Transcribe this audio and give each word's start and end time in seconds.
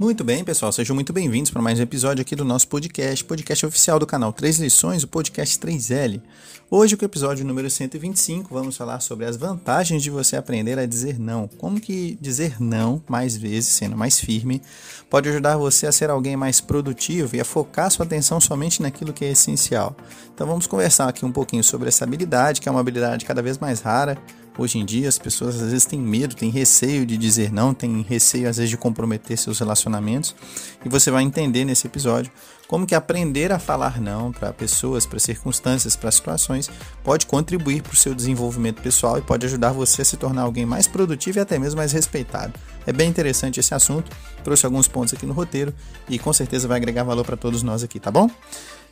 Muito 0.00 0.24
bem, 0.24 0.42
pessoal, 0.42 0.72
sejam 0.72 0.94
muito 0.94 1.12
bem-vindos 1.12 1.50
para 1.50 1.60
mais 1.60 1.78
um 1.78 1.82
episódio 1.82 2.22
aqui 2.22 2.34
do 2.34 2.42
nosso 2.42 2.66
podcast, 2.68 3.22
podcast 3.22 3.66
oficial 3.66 3.98
do 3.98 4.06
canal 4.06 4.32
Três 4.32 4.58
Lições, 4.58 5.02
o 5.02 5.08
podcast 5.08 5.58
3L. 5.58 6.22
Hoje, 6.70 6.96
com 6.96 7.04
o 7.04 7.06
episódio 7.06 7.44
número 7.44 7.68
125, 7.68 8.48
vamos 8.50 8.78
falar 8.78 9.00
sobre 9.00 9.26
as 9.26 9.36
vantagens 9.36 10.02
de 10.02 10.08
você 10.08 10.36
aprender 10.36 10.78
a 10.78 10.86
dizer 10.86 11.18
não. 11.18 11.46
Como 11.46 11.78
que 11.78 12.16
dizer 12.18 12.56
não 12.58 13.02
mais 13.06 13.36
vezes, 13.36 13.68
sendo 13.68 13.94
mais 13.94 14.18
firme, 14.18 14.62
pode 15.10 15.28
ajudar 15.28 15.58
você 15.58 15.86
a 15.86 15.92
ser 15.92 16.08
alguém 16.08 16.34
mais 16.34 16.62
produtivo 16.62 17.36
e 17.36 17.40
a 17.40 17.44
focar 17.44 17.90
sua 17.90 18.06
atenção 18.06 18.40
somente 18.40 18.80
naquilo 18.80 19.12
que 19.12 19.26
é 19.26 19.32
essencial. 19.32 19.94
Então, 20.34 20.46
vamos 20.46 20.66
conversar 20.66 21.10
aqui 21.10 21.26
um 21.26 21.32
pouquinho 21.32 21.62
sobre 21.62 21.88
essa 21.88 22.04
habilidade, 22.04 22.62
que 22.62 22.70
é 22.70 22.72
uma 22.72 22.80
habilidade 22.80 23.26
cada 23.26 23.42
vez 23.42 23.58
mais 23.58 23.82
rara 23.82 24.16
Hoje 24.60 24.76
em 24.76 24.84
dia 24.84 25.08
as 25.08 25.16
pessoas 25.16 25.54
às 25.54 25.70
vezes 25.70 25.86
têm 25.86 25.98
medo, 25.98 26.34
têm 26.34 26.50
receio 26.50 27.06
de 27.06 27.16
dizer 27.16 27.50
não, 27.50 27.72
têm 27.72 28.04
receio 28.06 28.46
às 28.46 28.58
vezes 28.58 28.68
de 28.68 28.76
comprometer 28.76 29.38
seus 29.38 29.58
relacionamentos. 29.58 30.36
E 30.84 30.88
você 30.90 31.10
vai 31.10 31.22
entender 31.22 31.64
nesse 31.64 31.86
episódio 31.86 32.30
como 32.68 32.86
que 32.86 32.94
aprender 32.94 33.52
a 33.52 33.58
falar 33.58 33.98
não 33.98 34.30
para 34.30 34.52
pessoas, 34.52 35.06
para 35.06 35.18
circunstâncias, 35.18 35.96
para 35.96 36.10
situações 36.10 36.70
pode 37.02 37.24
contribuir 37.24 37.82
para 37.82 37.94
o 37.94 37.96
seu 37.96 38.14
desenvolvimento 38.14 38.82
pessoal 38.82 39.16
e 39.16 39.22
pode 39.22 39.46
ajudar 39.46 39.72
você 39.72 40.02
a 40.02 40.04
se 40.04 40.18
tornar 40.18 40.42
alguém 40.42 40.66
mais 40.66 40.86
produtivo 40.86 41.38
e 41.38 41.40
até 41.40 41.58
mesmo 41.58 41.78
mais 41.78 41.92
respeitado. 41.92 42.52
É 42.86 42.92
bem 42.92 43.08
interessante 43.08 43.58
esse 43.60 43.72
assunto, 43.72 44.14
trouxe 44.44 44.66
alguns 44.66 44.86
pontos 44.86 45.14
aqui 45.14 45.24
no 45.24 45.32
roteiro 45.32 45.72
e 46.06 46.18
com 46.18 46.34
certeza 46.34 46.68
vai 46.68 46.76
agregar 46.76 47.02
valor 47.02 47.24
para 47.24 47.36
todos 47.38 47.62
nós 47.62 47.82
aqui, 47.82 47.98
tá 47.98 48.10
bom? 48.10 48.28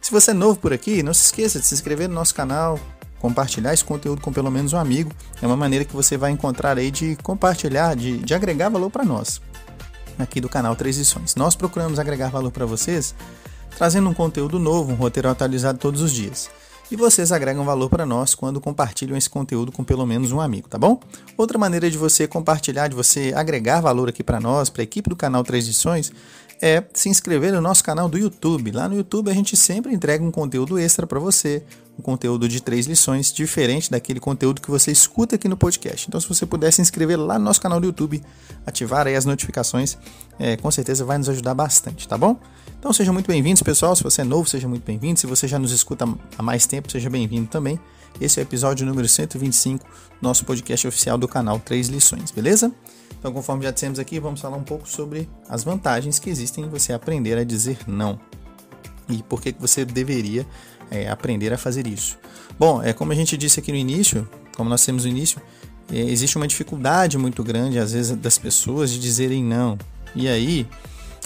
Se 0.01 0.11
você 0.11 0.31
é 0.31 0.35
novo 0.35 0.59
por 0.59 0.73
aqui, 0.73 1.03
não 1.03 1.13
se 1.13 1.27
esqueça 1.27 1.61
de 1.61 1.67
se 1.67 1.75
inscrever 1.75 2.09
no 2.09 2.15
nosso 2.15 2.35
canal, 2.35 2.81
compartilhar 3.21 3.73
esse 3.73 3.85
conteúdo 3.85 4.21
com 4.21 4.33
pelo 4.33 4.51
menos 4.51 4.73
um 4.73 4.79
amigo. 4.79 5.11
É 5.41 5.47
uma 5.47 5.57
maneira 5.57 5.85
que 5.85 5.95
você 5.95 6.17
vai 6.17 6.31
encontrar 6.31 6.79
aí 6.79 6.91
de 6.91 7.17
compartilhar, 7.23 7.95
de, 7.95 8.19
de 8.19 8.35
agregar 8.35 8.69
valor 8.69 8.91
para 8.91 9.05
nós, 9.05 9.41
aqui 10.19 10.41
do 10.41 10.49
canal 10.49 10.75
Três 10.77 10.97
Lições. 10.97 11.35
Nós 11.35 11.55
procuramos 11.55 11.99
agregar 11.99 12.29
valor 12.31 12.51
para 12.51 12.67
vocês, 12.67 13.15
trazendo 13.77 14.09
um 14.09 14.15
conteúdo 14.15 14.59
novo, 14.59 14.93
um 14.93 14.97
roteiro 14.97 15.29
atualizado 15.29 15.79
todos 15.79 16.01
os 16.01 16.13
dias. 16.13 16.51
E 16.91 16.97
vocês 16.97 17.33
agregam 17.33 17.67
valor 17.67 17.91
para 17.91 18.07
nós 18.07 18.35
quando 18.35 18.63
compartilham 18.63 19.17
esse 19.17 19.29
conteúdo 19.29 19.71
com 19.71 19.85
pelo 19.85 20.07
menos 20.07 20.33
um 20.33 20.41
amigo, 20.41 20.69
tá 20.69 20.79
bom? 20.79 20.99
Outra 21.37 21.59
maneira 21.59 21.91
de 21.91 21.99
você 21.99 22.27
compartilhar, 22.27 22.89
de 22.89 22.97
você 22.97 23.33
agregar 23.37 23.83
valor 23.83 24.09
aqui 24.09 24.25
para 24.25 24.41
nós, 24.41 24.71
para 24.71 24.81
a 24.81 24.85
equipe 24.85 25.11
do 25.11 25.15
canal 25.15 25.45
Três 25.45 25.67
Lições, 25.67 26.11
é 26.63 26.83
se 26.95 27.11
inscrever 27.11 27.53
no 27.53 27.61
nosso 27.61 27.85
canal 27.85 28.09
do 28.09 28.17
YouTube. 28.17 28.71
Lá 28.71 28.89
no 28.89 28.97
YouTube 28.97 29.31
a 29.31 29.35
gente 29.35 29.55
sempre 29.55 29.93
entrega 29.93 30.25
um 30.25 30.31
conteúdo 30.31 30.79
extra 30.79 31.07
para 31.07 31.21
você, 31.21 31.63
um 31.99 32.03
conteúdo 32.03 32.49
de 32.49 32.63
três 32.63 32.87
lições, 32.87 33.33
diferente 33.33 33.91
daquele 33.91 34.21
conteúdo 34.21 34.63
que 34.63 34.71
você 34.71 34.93
escuta 34.93 35.35
aqui 35.35 35.49
no 35.49 35.57
podcast. 35.57 36.07
Então, 36.07 36.21
se 36.21 36.29
você 36.29 36.47
puder 36.47 36.73
se 36.73 36.81
inscrever 36.81 37.19
lá 37.19 37.39
no 37.39 37.45
nosso 37.45 37.61
canal 37.61 37.81
do 37.81 37.87
YouTube, 37.87 38.23
ativar 38.65 39.07
aí 39.07 39.17
as 39.17 39.25
notificações, 39.25 39.99
é, 40.39 40.57
com 40.57 40.71
certeza 40.71 41.05
vai 41.05 41.19
nos 41.19 41.29
ajudar 41.29 41.55
bastante, 41.55 42.07
tá 42.07 42.17
bom? 42.17 42.39
Então, 42.79 42.93
sejam 42.93 43.13
muito 43.13 43.27
bem-vindos, 43.27 43.63
pessoal. 43.63 43.97
Se 43.97 44.05
você 44.05 44.21
é 44.21 44.25
novo, 44.25 44.49
seja 44.49 44.69
muito 44.69 44.85
bem-vindo. 44.85 45.19
Se 45.19 45.27
você 45.27 45.49
já 45.49 45.59
nos 45.59 45.73
escuta 45.73 46.07
há 46.39 46.43
mais 46.43 46.67
tempo, 46.67 46.91
seja 46.91 47.11
bem-vindo 47.11 47.49
também. 47.49 47.81
Esse 48.21 48.39
é 48.39 48.43
o 48.43 48.45
episódio 48.45 48.87
número 48.87 49.09
125, 49.09 49.85
nosso 50.23 50.45
podcast 50.45 50.87
oficial 50.87 51.19
do 51.19 51.27
canal 51.27 51.59
Três 51.59 51.89
Lições, 51.89 52.31
beleza? 52.31 52.73
Então, 53.19 53.33
conforme 53.33 53.65
já 53.65 53.73
dissemos 53.73 53.99
aqui, 53.99 54.21
vamos 54.21 54.41
falar 54.41 54.57
um 54.57 54.63
pouco 54.63 54.89
sobre 54.89 55.29
as 55.49 55.65
vantagens 55.65 56.21
que 56.21 56.31
existem 56.31 56.65
em 56.65 56.69
você 56.69 56.93
aprender 56.93 57.37
a 57.37 57.43
dizer 57.43 57.79
não. 57.89 58.21
E 59.09 59.23
por 59.23 59.41
que 59.41 59.55
você 59.59 59.85
deveria 59.85 60.47
é, 60.91 61.09
aprender 61.09 61.53
a 61.53 61.59
fazer 61.59 61.87
isso. 61.87 62.19
Bom, 62.59 62.83
é 62.83 62.93
como 62.93 63.13
a 63.13 63.15
gente 63.15 63.37
disse 63.37 63.61
aqui 63.61 63.71
no 63.71 63.79
início, 63.79 64.29
como 64.57 64.69
nós 64.69 64.85
temos 64.85 65.05
no 65.05 65.11
início, 65.11 65.41
é, 65.93 65.99
existe 65.99 66.37
uma 66.37 66.47
dificuldade 66.47 67.17
muito 67.17 67.43
grande, 67.43 67.79
às 67.79 67.93
vezes, 67.93 68.17
das 68.17 68.39
pessoas 68.39 68.91
de 68.91 68.99
dizerem 68.99 69.43
não. 69.45 69.79
E 70.15 70.29
aí, 70.29 70.67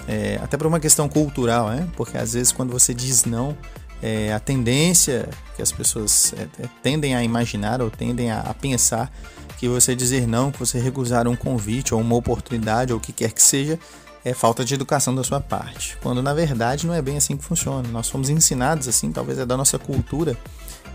é, 0.09 0.39
até 0.43 0.57
por 0.57 0.67
uma 0.67 0.81
questão 0.81 1.09
cultural, 1.09 1.69
né? 1.71 1.89
Porque 1.97 2.17
às 2.17 2.33
vezes 2.33 2.53
quando 2.53 2.71
você 2.71 2.93
diz 2.93 3.25
não, 3.25 3.57
é, 4.03 4.33
a 4.33 4.41
tendência 4.41 5.29
que 5.55 5.63
as 5.63 5.71
pessoas 5.71 6.35
é, 6.37 6.43
é, 6.63 6.69
tendem 6.83 7.15
a 7.15 7.23
imaginar 7.23 7.81
ou 7.81 7.91
tendem 7.91 8.31
a, 8.31 8.41
a, 8.41 8.55
pensar 8.55 9.13
que 9.59 9.69
você 9.69 9.95
dizer 9.95 10.27
não, 10.27 10.51
que 10.51 10.59
você 10.59 10.81
recusar 10.81 11.29
um 11.29 11.37
convite 11.37 11.95
ou 11.95 12.01
uma 12.01 12.17
oportunidade 12.17 12.93
ou 12.93 12.99
o 12.99 13.01
que 13.01 13.13
quer 13.13 13.33
que 13.33 13.43
seja, 13.43 13.79
é 14.25 14.33
falta 14.33 14.65
de 14.65 14.75
educação 14.75 15.15
da 15.15 15.25
sua 15.25 15.41
parte. 15.41 15.97
Quando 16.03 16.23
na 16.23 16.33
verdade 16.33 16.87
não 16.87 16.95
é 16.95 17.03
bem 17.03 17.17
assim 17.17 17.37
que 17.37 17.45
funciona. 17.45 17.89
Nós 17.89 18.07
somos 18.07 18.29
ensinados 18.29 18.89
assim, 18.89 19.11
talvez 19.11 19.39
é 19.39 19.47
da 19.47 19.57
nossa 19.57 19.79
cultura, 19.79 20.37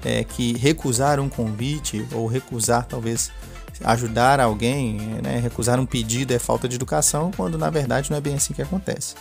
é, 0.04 0.24
que 0.24 0.54
recusar 0.58 1.20
um 1.20 1.28
convite 1.28 2.06
ou 2.14 2.28
recusar 2.28 2.86
talvez 2.86 3.32
ajudar 3.84 4.40
alguém, 4.40 4.98
né, 5.22 5.40
recusar 5.40 5.80
um 5.80 5.86
pedido 5.86 6.34
é 6.34 6.40
falta 6.40 6.68
de 6.68 6.76
educação, 6.76 7.32
quando 7.36 7.58
na 7.58 7.70
verdade 7.70 8.10
não 8.10 8.18
é 8.18 8.22
bem 8.22 8.36
assim 8.36 8.54
que 8.54 8.62
acontece. 8.62 9.16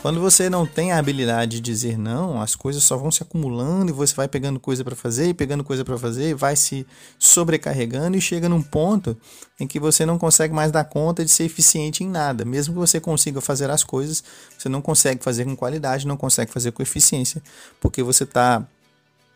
Quando 0.00 0.20
você 0.20 0.48
não 0.48 0.64
tem 0.64 0.92
a 0.92 0.98
habilidade 0.98 1.56
de 1.56 1.60
dizer 1.60 1.98
não, 1.98 2.40
as 2.40 2.54
coisas 2.54 2.84
só 2.84 2.96
vão 2.96 3.10
se 3.10 3.20
acumulando 3.20 3.90
e 3.90 3.92
você 3.92 4.14
vai 4.14 4.28
pegando 4.28 4.60
coisa 4.60 4.84
para 4.84 4.94
fazer 4.94 5.28
e 5.28 5.34
pegando 5.34 5.64
coisa 5.64 5.84
para 5.84 5.98
fazer, 5.98 6.36
vai 6.36 6.54
se 6.54 6.86
sobrecarregando 7.18 8.16
e 8.16 8.20
chega 8.20 8.48
num 8.48 8.62
ponto 8.62 9.16
em 9.58 9.66
que 9.66 9.80
você 9.80 10.06
não 10.06 10.16
consegue 10.16 10.54
mais 10.54 10.70
dar 10.70 10.84
conta 10.84 11.24
de 11.24 11.30
ser 11.32 11.44
eficiente 11.44 12.04
em 12.04 12.08
nada. 12.08 12.44
Mesmo 12.44 12.74
que 12.74 12.78
você 12.78 13.00
consiga 13.00 13.40
fazer 13.40 13.70
as 13.70 13.82
coisas, 13.82 14.22
você 14.56 14.68
não 14.68 14.80
consegue 14.80 15.22
fazer 15.22 15.44
com 15.44 15.56
qualidade, 15.56 16.06
não 16.06 16.16
consegue 16.16 16.52
fazer 16.52 16.70
com 16.70 16.80
eficiência, 16.80 17.42
porque 17.80 18.00
você 18.00 18.22
está 18.22 18.64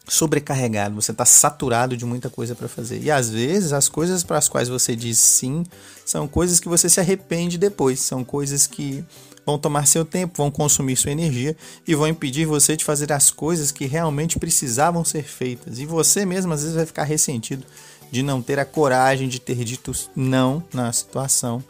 sobrecarregado, 0.09 0.95
você 0.95 1.13
está 1.13 1.25
saturado 1.25 1.97
de 1.97 2.05
muita 2.05 2.29
coisa 2.29 2.55
para 2.55 2.69
fazer. 2.69 3.01
E 3.03 3.11
às 3.11 3.31
vezes 3.31 3.73
as 3.73 3.89
coisas 3.89 4.25
para 4.25 4.39
as 4.39 4.49
quais 4.49 4.69
você 4.69 4.97
diz 4.97 5.19
sim 5.19 5.65
são 6.05 6.27
coisas 6.27 6.59
que 6.59 6.69
você 6.69 6.89
se 6.89 7.01
arrepende 7.01 7.57
depois, 7.57 8.01
são 8.01 8.25
coisas 8.25 8.67
que 8.67 9.05
vão 9.47 9.59
tomar 9.59 9.87
seu 9.87 10.05
tempo, 10.05 10.35
vão 10.37 10.51
consumir 10.51 10.97
sua 10.97 11.13
energia 11.13 11.57
e 11.87 11.95
vão 11.95 12.09
impedir 12.09 12.47
você 12.47 12.77
de 12.77 12.85
fazer 12.85 13.13
as 13.13 13.31
coisas 13.31 13.71
que 13.71 13.87
realmente 13.87 14.39
precisavam 14.39 15.05
ser 15.05 15.25
feitas. 15.25 15.79
E 15.79 15.87
você 15.87 16.25
mesmo 16.25 16.53
às 16.53 16.61
vezes 16.61 16.77
vai 16.77 16.87
ficar 16.87 17.05
ressentido 17.05 17.65
de 18.11 18.23
não 18.23 18.43
ter 18.43 18.59
a 18.59 18.65
coragem 18.65 19.29
de 19.29 19.41
ter 19.41 19.65
dito 19.65 19.93
não 20.15 20.63
na 20.73 20.93
situação 20.93 21.63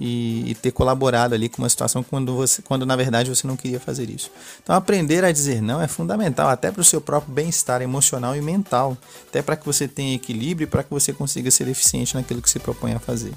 e, 0.00 0.50
e, 0.50 0.54
ter 0.54 0.70
colaborado 0.70 1.34
ali 1.34 1.48
com 1.48 1.62
uma 1.62 1.68
situação 1.68 2.02
quando, 2.02 2.34
você, 2.34 2.62
quando 2.62 2.86
na 2.86 2.94
verdade 2.94 3.28
você 3.28 3.46
não 3.46 3.56
queria 3.56 3.80
fazer 3.80 4.08
isso. 4.08 4.30
Então 4.62 4.74
aprender 4.74 5.24
a 5.24 5.32
dizer 5.32 5.60
não 5.60 5.82
é 5.82 5.88
fundamental 5.88 6.48
até 6.48 6.70
para 6.70 6.80
o 6.80 6.84
seu 6.84 7.00
próprio 7.00 7.32
bem-estar 7.34 7.82
emocional 7.82 8.36
e 8.36 8.40
mental, 8.40 8.96
até 9.28 9.42
para 9.42 9.56
que 9.56 9.66
você 9.66 9.88
tenha 9.88 10.14
equilíbrio 10.14 10.64
e 10.64 10.70
para 10.70 10.82
que 10.82 10.90
você 10.90 11.12
consiga 11.12 11.50
ser 11.50 11.68
eficiente 11.68 12.14
naquilo 12.14 12.40
que 12.40 12.50
se 12.50 12.58
propõe 12.58 12.92
a 12.92 12.98
fazer. 12.98 13.32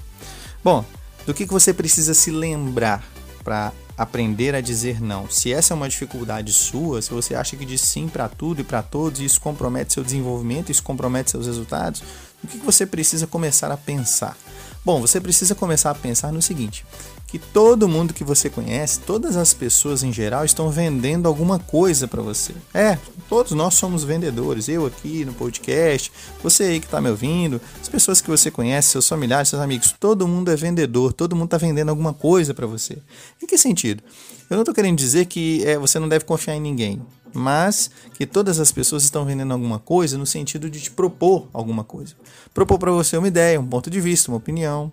Bom, 0.64 0.86
do 1.26 1.34
que, 1.34 1.46
que 1.46 1.54
você 1.54 1.74
precisa 1.74 2.14
se 2.14 2.32
lembrar 2.32 3.04
para 3.44 3.72
aprender 3.98 4.56
a 4.56 4.62
dizer 4.62 5.02
não. 5.02 5.30
Se 5.30 5.54
essa 5.54 5.74
é 5.74 5.76
uma 5.76 5.90
dificuldade 5.90 6.52
sua, 6.54 7.02
se 7.02 7.12
você 7.12 7.36
acha 7.36 7.56
que 7.56 7.66
diz 7.66 7.82
sim 7.82 8.08
para 8.08 8.28
tudo 8.28 8.62
e 8.62 8.64
para 8.64 8.82
todos 8.82 9.20
e 9.20 9.26
isso 9.26 9.40
compromete 9.40 9.94
seu 9.94 10.04
desenvolvimento, 10.04 10.72
isso 10.72 10.84
compromete 10.84 11.32
seus 11.32 11.46
resultados, 11.46 12.02
o 12.44 12.48
que 12.48 12.58
você 12.58 12.86
precisa 12.86 13.28
começar 13.28 13.72
a 13.72 13.78
pensar? 13.78 14.36
Bom, 14.84 15.00
você 15.00 15.22
precisa 15.22 15.54
começar 15.54 15.92
a 15.92 15.96
pensar 15.96 16.32
no 16.32 16.42
seguinte: 16.42 16.84
que 17.28 17.38
todo 17.38 17.88
mundo 17.88 18.14
que 18.14 18.24
você 18.24 18.50
conhece, 18.50 19.00
todas 19.00 19.38
as 19.38 19.54
pessoas 19.54 20.02
em 20.02 20.12
geral 20.12 20.44
estão 20.44 20.72
vendendo 20.72 21.28
alguma 21.28 21.60
coisa 21.60 22.08
para 22.08 22.22
você. 22.22 22.54
É, 22.74 22.98
todos 23.30 23.52
nós 23.52 23.76
somos 23.76 24.04
vendedores. 24.04 24.68
Eu 24.68 24.88
aqui 24.88 25.24
no 25.24 25.34
podcast, 25.34 26.12
você 26.44 26.64
aí 26.64 26.80
que 26.80 26.88
está 26.88 27.00
me 27.00 27.10
ouvindo, 27.10 27.62
as 27.80 27.88
pessoas 27.88 28.20
que 28.20 28.30
você 28.30 28.50
conhece, 28.50 28.90
seus 28.90 29.08
familiares, 29.08 29.50
seus 29.50 29.62
amigos, 29.62 29.96
todo 30.00 30.28
mundo 30.28 30.52
é 30.52 30.56
vendedor, 30.56 31.14
todo 31.14 31.36
mundo 31.36 31.46
está 31.46 31.58
vendendo 31.58 31.90
alguma 31.90 32.14
coisa 32.14 32.54
para 32.54 32.66
você. 32.66 32.98
Em 33.42 33.46
que 33.46 33.58
sentido? 33.58 34.02
Eu 34.50 34.56
não 34.56 34.64
estou 34.64 34.76
querendo 34.76 34.98
dizer 34.98 35.28
que 35.28 35.64
é, 35.64 35.78
você 35.78 36.00
não 36.00 36.10
deve 36.10 36.26
confiar 36.26 36.56
em 36.56 36.60
ninguém, 36.60 37.02
mas 37.34 37.90
que 38.14 38.26
todas 38.26 38.60
as 38.60 38.72
pessoas 38.72 39.04
estão 39.04 39.26
vendendo 39.26 39.54
alguma 39.54 39.80
coisa 39.80 40.18
no 40.18 40.26
sentido 40.26 40.70
de 40.70 40.82
te 40.82 40.92
propor 40.92 41.48
alguma 41.54 41.84
coisa. 41.84 42.14
Propor 42.54 42.78
para 42.78 42.92
você 42.92 43.18
uma 43.18 43.28
ideia, 43.28 43.60
um 43.60 43.68
ponto 43.68 43.90
de 43.90 44.02
vista, 44.02 44.32
uma 44.32 44.38
opinião, 44.38 44.92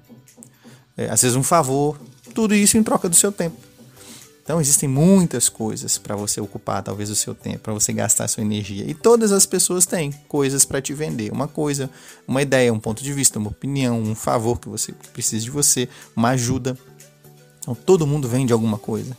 é, 0.97 1.09
às 1.09 1.23
vezes 1.23 1.37
um 1.37 1.43
favor, 1.43 1.99
tudo 2.35 2.55
isso 2.55 2.77
em 2.77 2.83
troca 2.83 3.09
do 3.09 3.17
seu 3.17 3.33
tempo. 3.33 3.57
Então 4.49 4.59
existem 4.63 4.89
muitas 4.89 5.51
coisas 5.51 5.99
para 5.99 6.17
você 6.17 6.41
ocupar, 6.41 6.83
talvez 6.83 7.11
o 7.11 7.15
seu 7.15 7.35
tempo, 7.35 7.59
para 7.59 7.75
você 7.75 7.93
gastar 7.93 8.27
sua 8.29 8.43
energia. 8.43 8.83
E 8.89 8.95
todas 8.95 9.31
as 9.31 9.45
pessoas 9.45 9.85
têm 9.85 10.11
coisas 10.27 10.65
para 10.65 10.81
te 10.81 10.95
vender, 10.95 11.31
uma 11.31 11.47
coisa, 11.47 11.91
uma 12.27 12.41
ideia, 12.41 12.73
um 12.73 12.81
ponto 12.81 13.05
de 13.05 13.13
vista, 13.13 13.39
uma 13.39 13.51
opinião, 13.51 14.01
um 14.01 14.15
favor 14.15 14.59
que 14.59 14.67
você 14.67 14.93
que 14.93 15.09
precisa 15.09 15.45
de 15.45 15.51
você, 15.51 15.87
uma 16.17 16.31
ajuda. 16.31 16.79
Então 17.61 17.75
todo 17.75 18.07
mundo 18.07 18.27
vende 18.27 18.51
alguma 18.51 18.79
coisa 18.79 19.15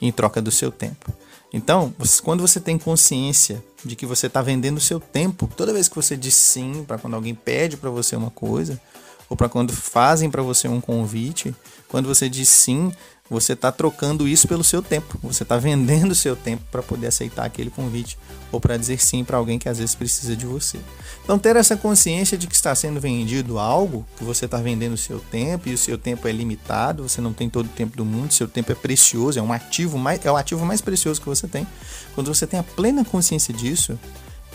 em 0.00 0.12
troca 0.12 0.40
do 0.40 0.52
seu 0.52 0.70
tempo. 0.70 1.12
Então, 1.52 1.94
quando 2.22 2.40
você 2.40 2.60
tem 2.60 2.76
consciência 2.78 3.64
de 3.84 3.96
que 3.96 4.04
você 4.04 4.26
está 4.26 4.42
vendendo 4.42 4.76
o 4.76 4.82
seu 4.82 5.00
tempo, 5.00 5.48
toda 5.56 5.72
vez 5.72 5.88
que 5.88 5.96
você 5.96 6.16
diz 6.16 6.34
sim 6.34 6.84
para 6.86 6.98
quando 6.98 7.14
alguém 7.14 7.34
pede 7.34 7.76
para 7.76 7.88
você 7.88 8.14
uma 8.16 8.30
coisa, 8.30 8.80
ou 9.28 9.36
para 9.36 9.48
quando 9.48 9.72
fazem 9.72 10.30
para 10.30 10.42
você 10.42 10.68
um 10.68 10.80
convite, 10.80 11.54
quando 11.88 12.06
você 12.06 12.28
diz 12.28 12.48
sim, 12.48 12.92
você 13.30 13.52
está 13.52 13.70
trocando 13.70 14.26
isso 14.26 14.48
pelo 14.48 14.64
seu 14.64 14.80
tempo. 14.80 15.18
Você 15.22 15.42
está 15.42 15.58
vendendo 15.58 16.12
o 16.12 16.14
seu 16.14 16.34
tempo 16.34 16.62
para 16.70 16.82
poder 16.82 17.08
aceitar 17.08 17.44
aquele 17.44 17.70
convite 17.70 18.18
ou 18.50 18.58
para 18.58 18.76
dizer 18.76 18.98
sim 19.00 19.22
para 19.22 19.36
alguém 19.36 19.58
que 19.58 19.68
às 19.68 19.78
vezes 19.78 19.94
precisa 19.94 20.34
de 20.34 20.46
você. 20.46 20.78
Então, 21.22 21.38
ter 21.38 21.54
essa 21.56 21.76
consciência 21.76 22.38
de 22.38 22.46
que 22.46 22.54
está 22.54 22.74
sendo 22.74 22.98
vendido 22.98 23.58
algo, 23.58 24.06
que 24.16 24.24
você 24.24 24.46
está 24.46 24.56
vendendo 24.58 24.94
o 24.94 24.98
seu 24.98 25.20
tempo 25.20 25.68
e 25.68 25.74
o 25.74 25.78
seu 25.78 25.98
tempo 25.98 26.26
é 26.26 26.32
limitado, 26.32 27.06
você 27.06 27.20
não 27.20 27.34
tem 27.34 27.50
todo 27.50 27.66
o 27.66 27.70
tempo 27.70 27.96
do 27.96 28.04
mundo, 28.04 28.32
seu 28.32 28.48
tempo 28.48 28.72
é 28.72 28.74
precioso, 28.74 29.38
é 29.38 29.42
um 29.42 29.52
ativo 29.52 29.98
mais, 29.98 30.24
é 30.24 30.32
o 30.32 30.36
ativo 30.36 30.64
mais 30.64 30.80
precioso 30.80 31.20
que 31.20 31.28
você 31.28 31.46
tem. 31.46 31.66
Quando 32.14 32.32
você 32.32 32.46
tem 32.46 32.58
a 32.58 32.62
plena 32.62 33.04
consciência 33.04 33.52
disso, 33.52 33.98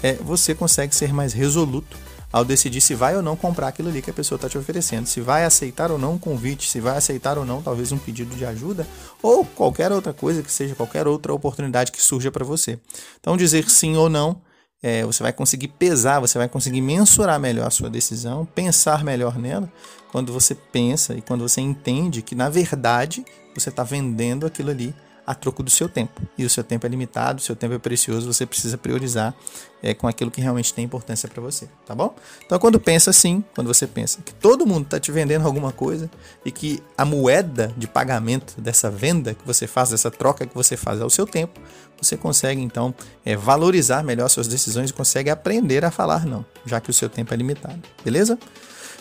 é, 0.02 0.14
você 0.16 0.56
consegue 0.56 0.96
ser 0.96 1.14
mais 1.14 1.32
resoluto 1.32 1.96
ao 2.34 2.44
decidir 2.44 2.82
se 2.82 2.96
vai 2.96 3.16
ou 3.16 3.22
não 3.22 3.36
comprar 3.36 3.68
aquilo 3.68 3.90
ali 3.90 4.02
que 4.02 4.10
a 4.10 4.14
pessoa 4.14 4.38
está 4.38 4.50
te 4.50 4.58
oferecendo, 4.58 5.06
se 5.06 5.22
vai 5.22 5.46
aceitar 5.46 5.92
ou 5.92 6.00
não 6.00 6.14
um 6.14 6.18
convite, 6.18 6.68
se 6.68 6.80
vai 6.80 6.98
aceitar 6.98 7.38
ou 7.38 7.46
não 7.46 7.62
talvez 7.62 7.92
um 7.92 7.98
pedido 8.00 8.36
de 8.36 8.44
ajuda 8.44 8.88
ou 9.22 9.46
qualquer 9.46 9.92
outra 9.92 10.12
coisa 10.12 10.42
que 10.42 10.52
seja, 10.52 10.74
qualquer 10.74 11.08
outra 11.08 11.32
oportunidade 11.32 11.92
que 11.92 12.02
surja 12.02 12.32
para 12.32 12.44
você. 12.44 12.80
Então, 13.20 13.38
dizer 13.38 13.70
sim 13.70 13.96
ou 13.96 14.10
não, 14.10 14.42
é, 14.82 15.06
você 15.06 15.22
vai 15.22 15.32
conseguir 15.32 15.68
pesar, 15.68 16.20
você 16.20 16.40
vai 16.40 16.50
conseguir 16.50 16.82
mensurar 16.82 17.40
melhor 17.40 17.68
a 17.68 17.70
sua 17.70 17.90
decisão, 17.90 18.46
pensar 18.46 19.04
melhor 19.04 19.38
nela, 19.38 19.72
quando 20.12 20.34
você 20.34 20.56
pensa 20.56 21.14
e 21.14 21.22
quando 21.22 21.48
você 21.48 21.62
entende 21.62 22.24
que, 22.24 22.34
na 22.34 22.50
verdade, 22.50 23.24
você 23.56 23.70
está 23.70 23.84
vendendo 23.84 24.46
aquilo 24.46 24.72
ali 24.72 24.94
a 25.26 25.34
troco 25.34 25.64
do 25.64 25.70
seu 25.70 25.88
tempo. 25.88 26.22
E 26.38 26.46
o 26.46 26.50
seu 26.50 26.64
tempo 26.64 26.86
é 26.86 26.90
limitado, 26.90 27.40
o 27.40 27.42
seu 27.42 27.56
tempo 27.56 27.74
é 27.74 27.80
precioso, 27.80 28.32
você 28.32 28.46
precisa 28.46 28.78
priorizar 28.78 29.34
é, 29.82 29.94
com 29.94 30.08
aquilo 30.08 30.32
que 30.32 30.42
realmente 30.42 30.74
tem 30.74 30.86
importância 30.86 31.28
para 31.28 31.42
você, 31.42 31.68
tá 31.86 31.94
bom? 31.94 32.16
Então, 32.46 32.58
quando 32.60 32.80
pensa 32.80 33.10
assim, 33.10 33.44
quando 33.54 33.68
você 33.68 33.86
pensa 33.86 34.22
que 34.22 34.34
todo 34.34 34.66
mundo 34.66 34.86
está 34.86 35.00
te 35.00 35.12
vendendo 35.12 35.46
alguma 35.46 35.72
coisa 35.72 36.10
e 36.46 36.52
que 36.52 36.82
a 36.98 37.06
moeda 37.06 37.74
de 37.78 37.88
pagamento 37.88 38.60
dessa 38.60 38.90
venda 38.90 39.34
que 39.34 39.46
você 39.46 39.68
faz, 39.68 39.90
dessa 39.90 40.10
troca 40.10 40.46
que 40.46 40.56
você 40.56 40.78
faz 40.78 41.00
é 41.00 41.06
o 41.06 41.10
seu 41.10 41.26
tempo, 41.26 41.60
você 42.02 42.18
consegue 42.18 42.62
então 42.62 42.94
é, 43.26 43.36
valorizar 43.36 44.04
melhor 44.04 44.30
suas 44.30 44.48
decisões 44.48 44.90
e 44.90 44.94
consegue 44.94 45.30
aprender 45.30 45.86
a 45.86 45.92
falar 45.92 46.26
não, 46.26 46.46
já 46.66 46.80
que 46.80 46.90
o 46.90 46.94
seu 46.94 47.10
tempo 47.10 47.34
é 47.34 47.38
limitado, 47.38 47.82
beleza? 48.04 48.38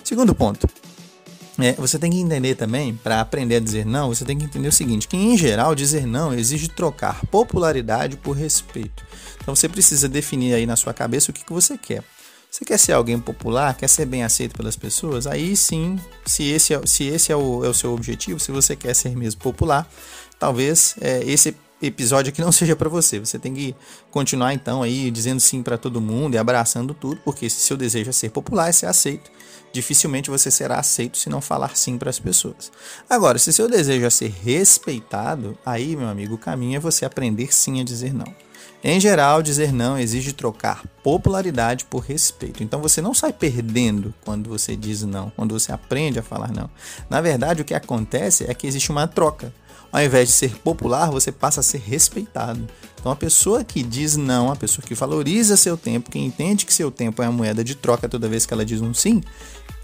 Segundo 0.04 0.34
ponto, 0.34 0.68
é, 1.62 1.72
você 1.74 1.98
tem 1.98 2.10
que 2.10 2.18
entender 2.18 2.54
também, 2.54 2.94
para 2.94 3.20
aprender 3.20 3.56
a 3.56 3.60
dizer 3.60 3.86
não, 3.86 4.08
você 4.08 4.24
tem 4.24 4.36
que 4.36 4.44
entender 4.44 4.68
o 4.68 4.72
seguinte: 4.72 5.08
que 5.08 5.16
em 5.16 5.36
geral 5.36 5.74
dizer 5.74 6.06
não 6.06 6.34
exige 6.34 6.68
trocar 6.68 7.24
popularidade 7.26 8.16
por 8.16 8.36
respeito. 8.36 9.04
Então 9.40 9.54
você 9.54 9.68
precisa 9.68 10.08
definir 10.08 10.54
aí 10.54 10.66
na 10.66 10.76
sua 10.76 10.92
cabeça 10.92 11.30
o 11.30 11.34
que, 11.34 11.44
que 11.44 11.52
você 11.52 11.78
quer. 11.78 12.02
Você 12.50 12.66
quer 12.66 12.78
ser 12.78 12.92
alguém 12.92 13.18
popular, 13.18 13.74
quer 13.74 13.88
ser 13.88 14.04
bem 14.04 14.22
aceito 14.22 14.54
pelas 14.54 14.76
pessoas? 14.76 15.26
Aí 15.26 15.56
sim, 15.56 15.98
se 16.26 16.50
esse 16.50 16.74
é, 16.74 16.80
se 16.84 17.04
esse 17.04 17.32
é, 17.32 17.36
o, 17.36 17.64
é 17.64 17.68
o 17.68 17.72
seu 17.72 17.94
objetivo, 17.94 18.38
se 18.38 18.52
você 18.52 18.76
quer 18.76 18.94
ser 18.94 19.16
mesmo 19.16 19.40
popular, 19.40 19.88
talvez 20.38 20.94
é, 21.00 21.22
esse 21.24 21.56
episódio 21.82 22.30
aqui 22.30 22.40
não 22.40 22.50
seja 22.52 22.76
para 22.76 22.88
você. 22.88 23.18
Você 23.18 23.38
tem 23.38 23.52
que 23.52 23.74
continuar 24.10 24.54
então 24.54 24.82
aí 24.82 25.10
dizendo 25.10 25.40
sim 25.40 25.62
para 25.62 25.76
todo 25.76 26.00
mundo 26.00 26.34
e 26.34 26.38
abraçando 26.38 26.94
tudo, 26.94 27.20
porque 27.24 27.48
se 27.50 27.60
seu 27.60 27.76
desejo 27.76 28.10
é 28.10 28.12
ser 28.12 28.30
popular, 28.30 28.68
é 28.68 28.72
ser 28.72 28.86
aceito 28.86 29.30
dificilmente 29.72 30.30
você 30.30 30.50
será 30.50 30.78
aceito 30.78 31.18
se 31.18 31.28
não 31.28 31.40
falar 31.40 31.76
sim 31.76 31.96
para 31.96 32.10
as 32.10 32.18
pessoas. 32.18 32.70
Agora, 33.08 33.38
se 33.38 33.52
seu 33.52 33.68
desejo 33.68 34.04
é 34.04 34.10
ser 34.10 34.30
respeitado, 34.30 35.58
aí, 35.64 35.96
meu 35.96 36.08
amigo, 36.08 36.34
o 36.34 36.38
caminho 36.38 36.76
é 36.76 36.80
você 36.80 37.04
aprender 37.04 37.52
sim 37.52 37.80
a 37.80 37.84
dizer 37.84 38.12
não. 38.12 38.32
Em 38.84 38.98
geral, 38.98 39.42
dizer 39.42 39.72
não 39.72 39.96
exige 39.96 40.32
trocar 40.32 40.82
popularidade 41.04 41.84
por 41.84 42.00
respeito. 42.00 42.64
Então 42.64 42.80
você 42.80 43.00
não 43.00 43.14
sai 43.14 43.32
perdendo 43.32 44.12
quando 44.24 44.50
você 44.50 44.74
diz 44.74 45.02
não, 45.02 45.30
quando 45.36 45.58
você 45.58 45.70
aprende 45.70 46.18
a 46.18 46.22
falar 46.22 46.50
não. 46.50 46.68
Na 47.08 47.20
verdade, 47.20 47.62
o 47.62 47.64
que 47.64 47.74
acontece 47.74 48.44
é 48.48 48.52
que 48.52 48.66
existe 48.66 48.90
uma 48.90 49.06
troca. 49.06 49.54
Ao 49.92 50.02
invés 50.02 50.28
de 50.28 50.34
ser 50.34 50.56
popular, 50.56 51.10
você 51.10 51.30
passa 51.30 51.60
a 51.60 51.62
ser 51.62 51.78
respeitado. 51.78 52.66
Então 52.98 53.12
a 53.12 53.16
pessoa 53.16 53.62
que 53.62 53.82
diz 53.82 54.16
não, 54.16 54.50
a 54.50 54.56
pessoa 54.56 54.84
que 54.84 54.94
valoriza 54.94 55.56
seu 55.56 55.76
tempo, 55.76 56.10
que 56.10 56.18
entende 56.18 56.64
que 56.64 56.72
seu 56.72 56.90
tempo 56.90 57.22
é 57.22 57.26
a 57.26 57.32
moeda 57.32 57.62
de 57.62 57.74
troca 57.74 58.08
toda 58.08 58.28
vez 58.28 58.46
que 58.46 58.54
ela 58.54 58.64
diz 58.64 58.80
um 58.80 58.94
sim, 58.94 59.20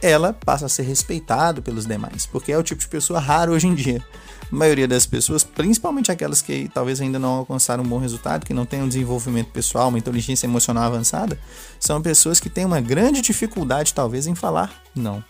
ela 0.00 0.32
passa 0.32 0.66
a 0.66 0.68
ser 0.68 0.84
respeitado 0.84 1.60
pelos 1.60 1.84
demais, 1.84 2.24
porque 2.24 2.52
é 2.52 2.56
o 2.56 2.62
tipo 2.62 2.80
de 2.80 2.88
pessoa 2.88 3.18
raro 3.18 3.52
hoje 3.52 3.66
em 3.66 3.74
dia. 3.74 4.02
A 4.50 4.54
maioria 4.54 4.88
das 4.88 5.04
pessoas, 5.04 5.44
principalmente 5.44 6.10
aquelas 6.10 6.40
que 6.40 6.70
talvez 6.72 7.00
ainda 7.00 7.18
não 7.18 7.30
alcançaram 7.30 7.82
um 7.82 7.88
bom 7.88 7.98
resultado, 7.98 8.46
que 8.46 8.54
não 8.54 8.64
têm 8.64 8.82
um 8.82 8.88
desenvolvimento 8.88 9.50
pessoal, 9.50 9.88
uma 9.88 9.98
inteligência 9.98 10.46
emocional 10.46 10.84
avançada, 10.84 11.38
são 11.78 12.00
pessoas 12.00 12.40
que 12.40 12.48
têm 12.48 12.64
uma 12.64 12.80
grande 12.80 13.20
dificuldade, 13.20 13.92
talvez, 13.92 14.26
em 14.26 14.34
falar 14.34 14.72
não. 14.94 15.22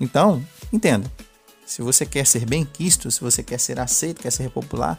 Então, 0.00 0.44
entenda: 0.72 1.10
se 1.68 1.82
você 1.82 2.06
quer 2.06 2.26
ser 2.26 2.46
bem 2.46 2.64
quisto, 2.64 3.10
se 3.10 3.20
você 3.20 3.42
quer 3.42 3.60
ser 3.60 3.78
aceito, 3.78 4.22
quer 4.22 4.32
ser 4.32 4.48
popular, 4.48 4.98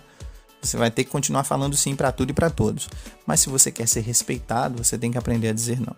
você 0.62 0.77
vai 0.77 0.92
ter 0.92 1.04
que 1.04 1.10
continuar 1.10 1.44
falando 1.44 1.75
sim 1.75 1.95
para 1.95 2.12
tudo 2.12 2.30
e 2.30 2.33
para 2.33 2.51
todos. 2.51 2.88
Mas 3.25 3.39
se 3.39 3.50
você 3.50 3.71
quer 3.71 3.88
ser 3.88 4.01
respeitado, 4.01 4.83
você 4.83 4.95
tem 4.95 5.10
que 5.10 5.18
aprender 5.18 5.50
a 5.50 5.54
dizer 5.54 5.80
não. 5.80 5.95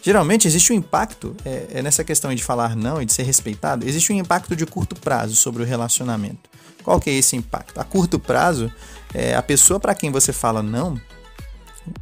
Geralmente 0.00 0.48
existe 0.48 0.72
um 0.72 0.76
impacto 0.76 1.36
é, 1.44 1.66
é 1.70 1.82
nessa 1.82 2.02
questão 2.02 2.34
de 2.34 2.42
falar 2.42 2.74
não 2.74 3.02
e 3.02 3.04
de 3.04 3.12
ser 3.12 3.24
respeitado. 3.24 3.86
Existe 3.86 4.10
um 4.10 4.16
impacto 4.16 4.56
de 4.56 4.64
curto 4.64 4.96
prazo 4.96 5.36
sobre 5.36 5.62
o 5.62 5.66
relacionamento. 5.66 6.48
Qual 6.82 6.98
que 6.98 7.10
é 7.10 7.12
esse 7.12 7.36
impacto? 7.36 7.78
A 7.78 7.84
curto 7.84 8.18
prazo, 8.18 8.72
é, 9.12 9.34
a 9.34 9.42
pessoa 9.42 9.78
para 9.78 9.94
quem 9.94 10.10
você 10.10 10.32
fala 10.32 10.62
não, 10.62 10.98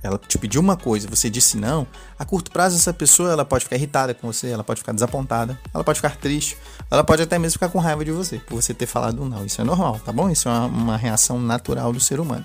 ela 0.02 0.18
te 0.18 0.38
pediu 0.38 0.60
uma 0.60 0.76
coisa, 0.76 1.08
você 1.08 1.28
disse 1.30 1.56
não, 1.56 1.86
a 2.18 2.24
curto 2.24 2.50
prazo 2.50 2.76
essa 2.76 2.92
pessoa 2.92 3.30
ela 3.30 3.44
pode 3.44 3.64
ficar 3.64 3.76
irritada 3.76 4.14
com 4.14 4.32
você, 4.32 4.48
ela 4.48 4.64
pode 4.64 4.80
ficar 4.80 4.92
desapontada, 4.92 5.58
ela 5.72 5.84
pode 5.84 5.98
ficar 5.98 6.16
triste, 6.16 6.56
ela 6.90 7.04
pode 7.04 7.22
até 7.22 7.38
mesmo 7.38 7.54
ficar 7.54 7.68
com 7.68 7.78
raiva 7.78 8.04
de 8.04 8.12
você 8.12 8.38
por 8.38 8.60
você 8.60 8.74
ter 8.74 8.86
falado 8.86 9.24
não. 9.24 9.44
Isso 9.44 9.60
é 9.60 9.64
normal, 9.64 10.00
tá 10.04 10.12
bom? 10.12 10.30
Isso 10.30 10.48
é 10.48 10.52
uma, 10.52 10.66
uma 10.66 10.96
reação 10.96 11.40
natural 11.40 11.92
do 11.92 12.00
ser 12.00 12.20
humano. 12.20 12.44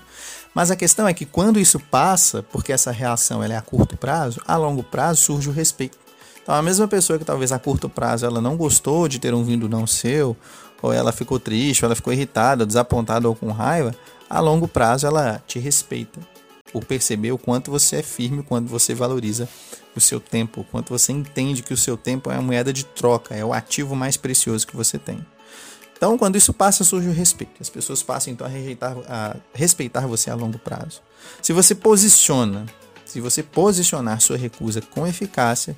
Mas 0.54 0.70
a 0.70 0.76
questão 0.76 1.06
é 1.06 1.14
que 1.14 1.24
quando 1.24 1.60
isso 1.60 1.78
passa, 1.78 2.42
porque 2.42 2.72
essa 2.72 2.90
reação 2.90 3.42
ela 3.42 3.54
é 3.54 3.56
a 3.56 3.62
curto 3.62 3.96
prazo, 3.96 4.40
a 4.46 4.56
longo 4.56 4.82
prazo 4.82 5.22
surge 5.22 5.48
o 5.48 5.52
respeito. 5.52 5.98
Então 6.42 6.54
a 6.54 6.62
mesma 6.62 6.88
pessoa 6.88 7.18
que 7.18 7.24
talvez 7.24 7.52
a 7.52 7.58
curto 7.58 7.88
prazo 7.88 8.26
ela 8.26 8.40
não 8.40 8.56
gostou 8.56 9.06
de 9.06 9.18
ter 9.18 9.32
um 9.32 9.44
vindo 9.44 9.68
não 9.68 9.86
seu, 9.86 10.36
ou 10.82 10.92
ela 10.92 11.12
ficou 11.12 11.38
triste, 11.38 11.84
ou 11.84 11.86
ela 11.86 11.94
ficou 11.94 12.12
irritada, 12.12 12.66
desapontada 12.66 13.28
ou 13.28 13.36
com 13.36 13.52
raiva, 13.52 13.94
a 14.28 14.40
longo 14.40 14.66
prazo 14.66 15.06
ela 15.06 15.40
te 15.46 15.58
respeita 15.58 16.18
por 16.72 16.84
perceber 16.84 17.32
o 17.32 17.38
quanto 17.38 17.70
você 17.70 17.96
é 17.96 18.02
firme, 18.02 18.42
quando 18.42 18.68
você 18.68 18.94
valoriza 18.94 19.48
o 19.94 20.00
seu 20.00 20.20
tempo, 20.20 20.60
o 20.60 20.64
quanto 20.64 20.90
você 20.90 21.12
entende 21.12 21.62
que 21.62 21.74
o 21.74 21.76
seu 21.76 21.96
tempo 21.96 22.30
é 22.30 22.36
a 22.36 22.42
moeda 22.42 22.72
de 22.72 22.84
troca, 22.84 23.34
é 23.34 23.44
o 23.44 23.52
ativo 23.52 23.96
mais 23.96 24.16
precioso 24.16 24.66
que 24.66 24.76
você 24.76 24.98
tem. 24.98 25.24
Então, 25.96 26.16
quando 26.16 26.36
isso 26.36 26.54
passa, 26.54 26.82
surge 26.82 27.08
o 27.08 27.12
respeito. 27.12 27.60
As 27.60 27.68
pessoas 27.68 28.02
passam 28.02 28.32
então 28.32 28.46
a, 28.46 28.50
rejeitar, 28.50 28.96
a 29.06 29.36
respeitar 29.52 30.06
você 30.06 30.30
a 30.30 30.34
longo 30.34 30.58
prazo. 30.58 31.02
Se 31.42 31.52
você 31.52 31.74
posiciona, 31.74 32.64
se 33.04 33.20
você 33.20 33.42
posicionar 33.42 34.20
sua 34.20 34.38
recusa 34.38 34.80
com 34.80 35.06
eficácia, 35.06 35.76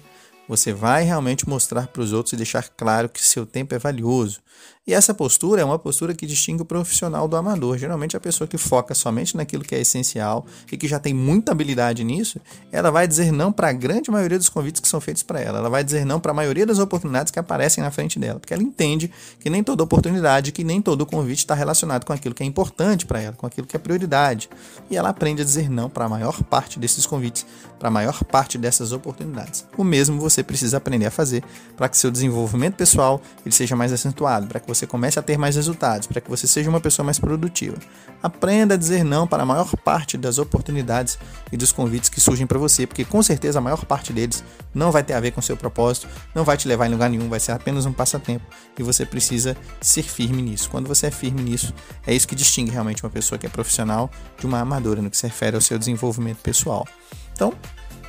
você 0.49 0.73
vai 0.73 1.03
realmente 1.03 1.49
mostrar 1.49 1.89
para 1.89 2.03
os 2.03 2.12
outros 2.12 2.35
e 2.35 2.37
deixar 2.37 2.69
claro 2.69 3.09
que 3.09 3.21
seu 3.21 3.47
tempo 3.47 3.75
é 3.75 3.79
valioso. 3.79 4.41
E 4.84 4.93
essa 4.93 5.14
postura 5.14 5.62
é 5.62 5.64
uma 5.64 5.79
postura 5.79 6.12
que 6.12 6.26
distingue 6.26 6.62
o 6.62 6.64
profissional 6.64 7.29
do 7.29 7.37
amador. 7.37 7.79
Geralmente, 7.79 8.17
a 8.17 8.20
pessoa 8.20 8.49
que 8.49 8.58
foca 8.58 8.96
somente 8.96 9.37
naquilo 9.37 9.62
que 9.62 9.76
é 9.76 9.81
essencial 9.81 10.44
e 10.72 10.77
que 10.77 10.89
já 10.89 10.98
tem 10.98 11.15
muita 11.15 11.53
habilidade 11.53 12.03
nisso, 12.03 12.41
ela 12.72 12.91
vai 12.91 13.06
dizer 13.06 13.31
não 13.31 13.53
para 13.53 13.69
a 13.69 13.72
grande 13.72 14.10
maioria 14.10 14.36
dos 14.36 14.48
convites 14.48 14.81
que 14.81 14.89
são 14.89 15.01
feitos 15.01 15.22
para 15.22 15.41
ela. 15.41 15.58
Ela 15.58 15.70
vai 15.70 15.84
dizer 15.84 16.05
não 16.05 16.19
para 16.19 16.32
a 16.32 16.34
maioria 16.34 16.67
das 16.67 16.81
oportunidades 16.81 17.31
que 17.31 17.39
aparecem 17.39 17.81
na 17.81 17.93
frente 17.93 18.19
dela, 18.19 18.41
porque 18.41 18.53
ela 18.53 18.62
entende 18.62 19.08
que 19.39 19.48
nem 19.48 19.62
toda 19.62 19.84
oportunidade, 19.84 20.51
que 20.51 20.65
nem 20.65 20.82
todo 20.82 21.06
convite 21.06 21.39
está 21.39 21.55
relacionado 21.55 22.05
com 22.05 22.12
aquilo 22.12 22.34
que 22.34 22.43
é 22.43 22.46
importante 22.46 23.06
para 23.06 23.20
ela, 23.20 23.36
com 23.36 23.46
aquilo 23.46 23.69
que 23.69 23.77
é 23.77 23.79
prioridade. 23.79 24.51
E 24.91 24.96
ela 24.96 25.10
aprende 25.10 25.43
a 25.43 25.44
dizer 25.44 25.70
não 25.70 25.89
para 25.89 26.06
a 26.06 26.08
maior 26.08 26.43
parte 26.43 26.81
desses 26.81 27.06
convites, 27.06 27.46
para 27.79 27.86
a 27.86 27.91
maior 27.93 28.24
parte 28.24 28.58
dessas 28.58 28.91
oportunidades. 28.91 29.65
O 29.79 29.84
mesmo 29.84 30.20
você 30.20 30.43
precisa 30.43 30.79
aprender 30.79 31.06
a 31.06 31.10
fazer 31.12 31.44
para 31.77 31.89
que 31.89 31.96
seu 31.96 32.10
desenvolvimento 32.10 32.74
pessoal 32.74 33.22
ele 33.46 33.55
seja 33.55 33.77
mais 33.77 33.93
acentuado, 33.93 34.48
para 34.48 34.58
que 34.58 34.71
você 34.72 34.86
comece 34.86 35.19
a 35.19 35.22
ter 35.22 35.38
mais 35.38 35.56
resultados, 35.56 36.06
para 36.06 36.20
que 36.20 36.31
você 36.31 36.46
seja 36.46 36.69
uma 36.69 36.81
pessoa 36.81 37.05
mais 37.05 37.19
produtiva. 37.19 37.76
Aprenda 38.22 38.74
a 38.74 38.76
dizer 38.76 39.05
não 39.05 39.26
para 39.26 39.43
a 39.43 39.46
maior 39.46 39.70
parte 39.76 40.17
das 40.17 40.38
oportunidades 40.38 41.19
e 41.50 41.56
dos 41.56 41.72
convites 41.72 42.08
que 42.08 42.20
surgem 42.20 42.46
para 42.46 42.58
você, 42.58 42.86
porque 42.86 43.05
com 43.05 43.22
certeza 43.22 43.58
a 43.58 43.62
maior 43.62 43.84
parte 43.84 44.12
deles 44.12 44.44
não 44.74 44.91
vai 44.91 45.02
ter 45.02 45.14
a 45.14 45.20
ver 45.20 45.32
com 45.32 45.43
seu 45.43 45.56
propósito, 45.56 46.08
não 46.34 46.44
vai 46.44 46.56
te 46.56 46.67
levar 46.69 46.86
em 46.86 46.91
lugar 46.91 47.10
nenhum, 47.10 47.29
vai 47.29 47.41
ser 47.41 47.52
apenas 47.52 47.86
um 47.86 47.93
passatempo 47.93 48.44
e 48.79 48.82
você 48.82 49.05
precisa 49.05 49.56
ser 49.81 50.02
firme 50.02 50.43
nisso. 50.43 50.70
Quando 50.70 50.86
você 50.86 51.06
é 51.06 51.10
firme 51.10 51.43
nisso, 51.43 51.74
é 52.06 52.14
isso 52.14 52.26
que 52.26 52.34
distingue 52.34 52.70
realmente 52.70 53.05
uma 53.05 53.10
pessoa 53.10 53.38
que 53.38 53.46
é 53.46 53.48
profissional 53.48 54.10
de 54.38 54.46
uma 54.46 54.60
amadora 54.60 55.02
no 55.02 55.10
que 55.10 55.17
se 55.17 55.26
refere 55.26 55.56
ao 55.56 55.62
seu 55.62 55.79
desenvolvimento 55.79 56.38
pessoal. 56.38 56.86
Então, 57.32 57.52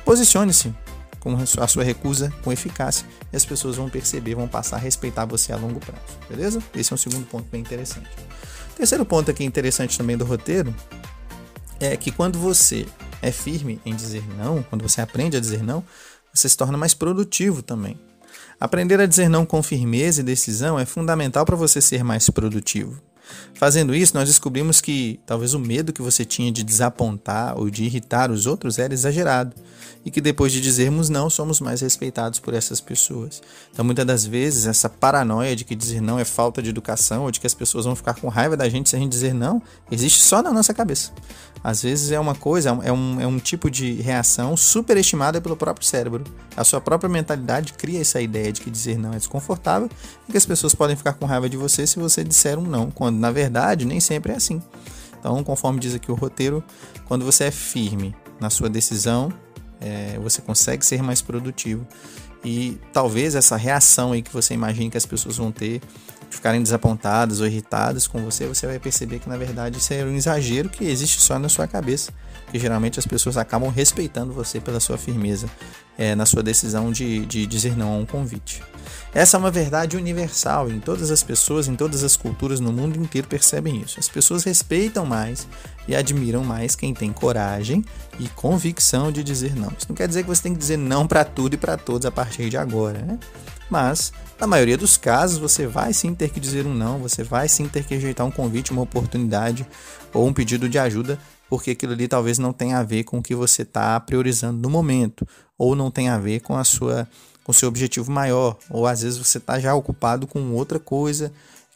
posicione-se 0.04 0.74
com 1.24 1.34
a 1.58 1.66
sua 1.66 1.82
recusa 1.82 2.30
com 2.44 2.52
eficácia 2.52 3.06
e 3.32 3.36
as 3.36 3.44
pessoas 3.46 3.76
vão 3.76 3.88
perceber, 3.88 4.34
vão 4.34 4.46
passar 4.46 4.76
a 4.76 4.78
respeitar 4.78 5.24
você 5.24 5.52
a 5.52 5.56
longo 5.56 5.80
prazo, 5.80 6.02
beleza? 6.28 6.62
Esse 6.76 6.92
é 6.92 6.94
um 6.94 6.98
segundo 6.98 7.26
ponto 7.26 7.48
bem 7.50 7.62
interessante. 7.62 8.10
Terceiro 8.76 9.06
ponto 9.06 9.30
aqui 9.30 9.42
interessante 9.42 9.96
também 9.96 10.18
do 10.18 10.24
roteiro 10.24 10.74
é 11.80 11.96
que 11.96 12.12
quando 12.12 12.38
você 12.38 12.86
é 13.22 13.32
firme 13.32 13.80
em 13.86 13.96
dizer 13.96 14.22
não, 14.36 14.62
quando 14.62 14.82
você 14.82 15.00
aprende 15.00 15.36
a 15.36 15.40
dizer 15.40 15.62
não, 15.62 15.82
você 16.32 16.48
se 16.48 16.56
torna 16.56 16.76
mais 16.76 16.92
produtivo 16.92 17.62
também. 17.62 17.98
Aprender 18.60 19.00
a 19.00 19.06
dizer 19.06 19.28
não 19.28 19.46
com 19.46 19.62
firmeza 19.62 20.20
e 20.20 20.24
decisão 20.24 20.78
é 20.78 20.84
fundamental 20.84 21.46
para 21.46 21.56
você 21.56 21.80
ser 21.80 22.04
mais 22.04 22.28
produtivo. 22.28 23.00
Fazendo 23.54 23.94
isso, 23.94 24.14
nós 24.14 24.28
descobrimos 24.28 24.80
que 24.80 25.18
talvez 25.24 25.54
o 25.54 25.58
medo 25.58 25.92
que 25.92 26.02
você 26.02 26.24
tinha 26.24 26.52
de 26.52 26.62
desapontar 26.62 27.58
ou 27.58 27.70
de 27.70 27.84
irritar 27.84 28.30
os 28.30 28.46
outros 28.46 28.78
era 28.78 28.92
exagerado 28.92 29.54
e 30.04 30.10
que 30.10 30.20
depois 30.20 30.52
de 30.52 30.60
dizermos 30.60 31.08
não, 31.08 31.30
somos 31.30 31.60
mais 31.60 31.80
respeitados 31.80 32.38
por 32.38 32.52
essas 32.52 32.80
pessoas. 32.80 33.40
Então, 33.72 33.84
muitas 33.84 34.04
das 34.04 34.24
vezes, 34.24 34.66
essa 34.66 34.88
paranoia 34.88 35.56
de 35.56 35.64
que 35.64 35.74
dizer 35.74 36.00
não 36.00 36.18
é 36.18 36.24
falta 36.24 36.62
de 36.62 36.68
educação 36.68 37.24
ou 37.24 37.30
de 37.30 37.40
que 37.40 37.46
as 37.46 37.54
pessoas 37.54 37.86
vão 37.86 37.96
ficar 37.96 38.14
com 38.14 38.28
raiva 38.28 38.56
da 38.56 38.68
gente 38.68 38.90
se 38.90 38.96
a 38.96 38.98
gente 38.98 39.10
dizer 39.10 39.32
não, 39.32 39.62
existe 39.90 40.20
só 40.20 40.42
na 40.42 40.52
nossa 40.52 40.74
cabeça. 40.74 41.12
Às 41.62 41.82
vezes 41.82 42.12
é 42.12 42.20
uma 42.20 42.34
coisa, 42.34 42.78
é 42.82 42.92
um, 42.92 43.20
é 43.20 43.26
um 43.26 43.38
tipo 43.38 43.70
de 43.70 43.94
reação 43.94 44.54
superestimada 44.54 45.40
pelo 45.40 45.56
próprio 45.56 45.86
cérebro. 45.86 46.24
A 46.54 46.62
sua 46.62 46.80
própria 46.80 47.08
mentalidade 47.08 47.72
cria 47.72 48.02
essa 48.02 48.20
ideia 48.20 48.52
de 48.52 48.60
que 48.60 48.70
dizer 48.70 48.98
não 48.98 49.14
é 49.14 49.16
desconfortável 49.16 49.88
e 50.28 50.32
que 50.32 50.36
as 50.36 50.44
pessoas 50.44 50.74
podem 50.74 50.94
ficar 50.94 51.14
com 51.14 51.24
raiva 51.24 51.48
de 51.48 51.56
você 51.56 51.86
se 51.86 51.98
você 51.98 52.22
disser 52.22 52.58
um 52.58 52.64
não, 52.64 52.90
quando 52.90 53.16
na 53.16 53.30
verdade 53.30 53.86
nem 53.86 53.98
sempre 53.98 54.32
é 54.32 54.36
assim. 54.36 54.62
Então, 55.18 55.42
conforme 55.42 55.80
diz 55.80 55.94
aqui 55.94 56.12
o 56.12 56.14
roteiro, 56.14 56.62
quando 57.06 57.24
você 57.24 57.44
é 57.44 57.50
firme 57.50 58.14
na 58.38 58.50
sua 58.50 58.68
decisão, 58.68 59.32
é, 59.84 60.18
você 60.18 60.40
consegue 60.40 60.84
ser 60.84 61.02
mais 61.02 61.20
produtivo. 61.20 61.86
E 62.44 62.78
talvez 62.92 63.34
essa 63.34 63.56
reação 63.56 64.12
aí 64.12 64.22
que 64.22 64.32
você 64.32 64.54
imagina 64.54 64.90
que 64.90 64.96
as 64.96 65.06
pessoas 65.06 65.36
vão 65.36 65.52
ter, 65.52 65.80
ficarem 66.34 66.62
desapontadas 66.62 67.40
ou 67.40 67.46
irritadas 67.46 68.06
com 68.06 68.22
você, 68.24 68.46
você 68.46 68.66
vai 68.66 68.78
perceber 68.78 69.18
que 69.18 69.28
na 69.28 69.36
verdade 69.36 69.78
isso 69.78 69.92
é 69.92 70.04
um 70.04 70.14
exagero 70.14 70.68
que 70.68 70.84
existe 70.84 71.20
só 71.20 71.38
na 71.38 71.48
sua 71.48 71.66
cabeça. 71.66 72.12
Que 72.50 72.58
geralmente 72.58 72.98
as 72.98 73.06
pessoas 73.06 73.36
acabam 73.36 73.70
respeitando 73.70 74.32
você 74.32 74.60
pela 74.60 74.78
sua 74.78 74.96
firmeza 74.96 75.48
é, 75.98 76.14
na 76.14 76.26
sua 76.26 76.42
decisão 76.42 76.92
de, 76.92 77.24
de 77.26 77.46
dizer 77.46 77.76
não 77.76 77.92
a 77.92 77.96
um 77.96 78.06
convite. 78.06 78.62
Essa 79.14 79.36
é 79.36 79.38
uma 79.38 79.50
verdade 79.50 79.96
universal 79.96 80.68
em 80.68 80.80
todas 80.80 81.10
as 81.10 81.22
pessoas, 81.22 81.68
em 81.68 81.76
todas 81.76 82.02
as 82.02 82.16
culturas 82.16 82.58
no 82.58 82.72
mundo 82.72 82.98
inteiro 82.98 83.28
percebem 83.28 83.80
isso. 83.80 83.98
As 84.00 84.08
pessoas 84.08 84.42
respeitam 84.42 85.06
mais 85.06 85.46
e 85.86 85.94
admiram 85.94 86.42
mais 86.42 86.74
quem 86.74 86.92
tem 86.92 87.12
coragem 87.12 87.84
e 88.18 88.28
convicção 88.28 89.12
de 89.12 89.22
dizer 89.22 89.54
não. 89.54 89.72
Isso 89.78 89.86
não 89.88 89.94
quer 89.94 90.08
dizer 90.08 90.22
que 90.22 90.28
você 90.28 90.42
tem 90.42 90.52
que 90.52 90.58
dizer 90.58 90.76
não 90.76 91.06
para 91.06 91.24
tudo 91.24 91.54
e 91.54 91.56
para 91.56 91.76
todos 91.76 92.06
a 92.06 92.10
partir 92.10 92.50
de 92.50 92.56
agora, 92.56 92.98
né? 93.00 93.18
Mas, 93.74 94.12
na 94.38 94.46
maioria 94.46 94.78
dos 94.78 94.96
casos, 94.96 95.36
você 95.36 95.66
vai 95.66 95.92
sim 95.92 96.14
ter 96.14 96.30
que 96.30 96.38
dizer 96.38 96.64
um 96.64 96.72
não, 96.72 97.00
você 97.00 97.24
vai 97.24 97.48
sim 97.48 97.66
ter 97.66 97.82
que 97.82 97.92
rejeitar 97.96 98.24
um 98.24 98.30
convite, 98.30 98.70
uma 98.70 98.82
oportunidade 98.82 99.66
ou 100.12 100.28
um 100.28 100.32
pedido 100.32 100.68
de 100.68 100.78
ajuda, 100.78 101.18
porque 101.50 101.72
aquilo 101.72 101.92
ali 101.92 102.06
talvez 102.06 102.38
não 102.38 102.52
tenha 102.52 102.78
a 102.78 102.84
ver 102.84 103.02
com 103.02 103.18
o 103.18 103.22
que 103.22 103.34
você 103.34 103.62
está 103.62 103.98
priorizando 103.98 104.60
no 104.60 104.70
momento, 104.70 105.26
ou 105.58 105.74
não 105.74 105.90
tenha 105.90 106.14
a 106.14 106.18
ver 106.18 106.38
com 106.38 106.56
a 106.56 106.62
sua 106.62 107.08
com 107.42 107.52
seu 107.52 107.68
objetivo 107.68 108.12
maior, 108.12 108.56
ou 108.70 108.86
às 108.86 109.02
vezes 109.02 109.18
você 109.18 109.38
está 109.38 109.58
já 109.58 109.74
ocupado 109.74 110.24
com 110.24 110.52
outra 110.52 110.78
coisa 110.78 111.32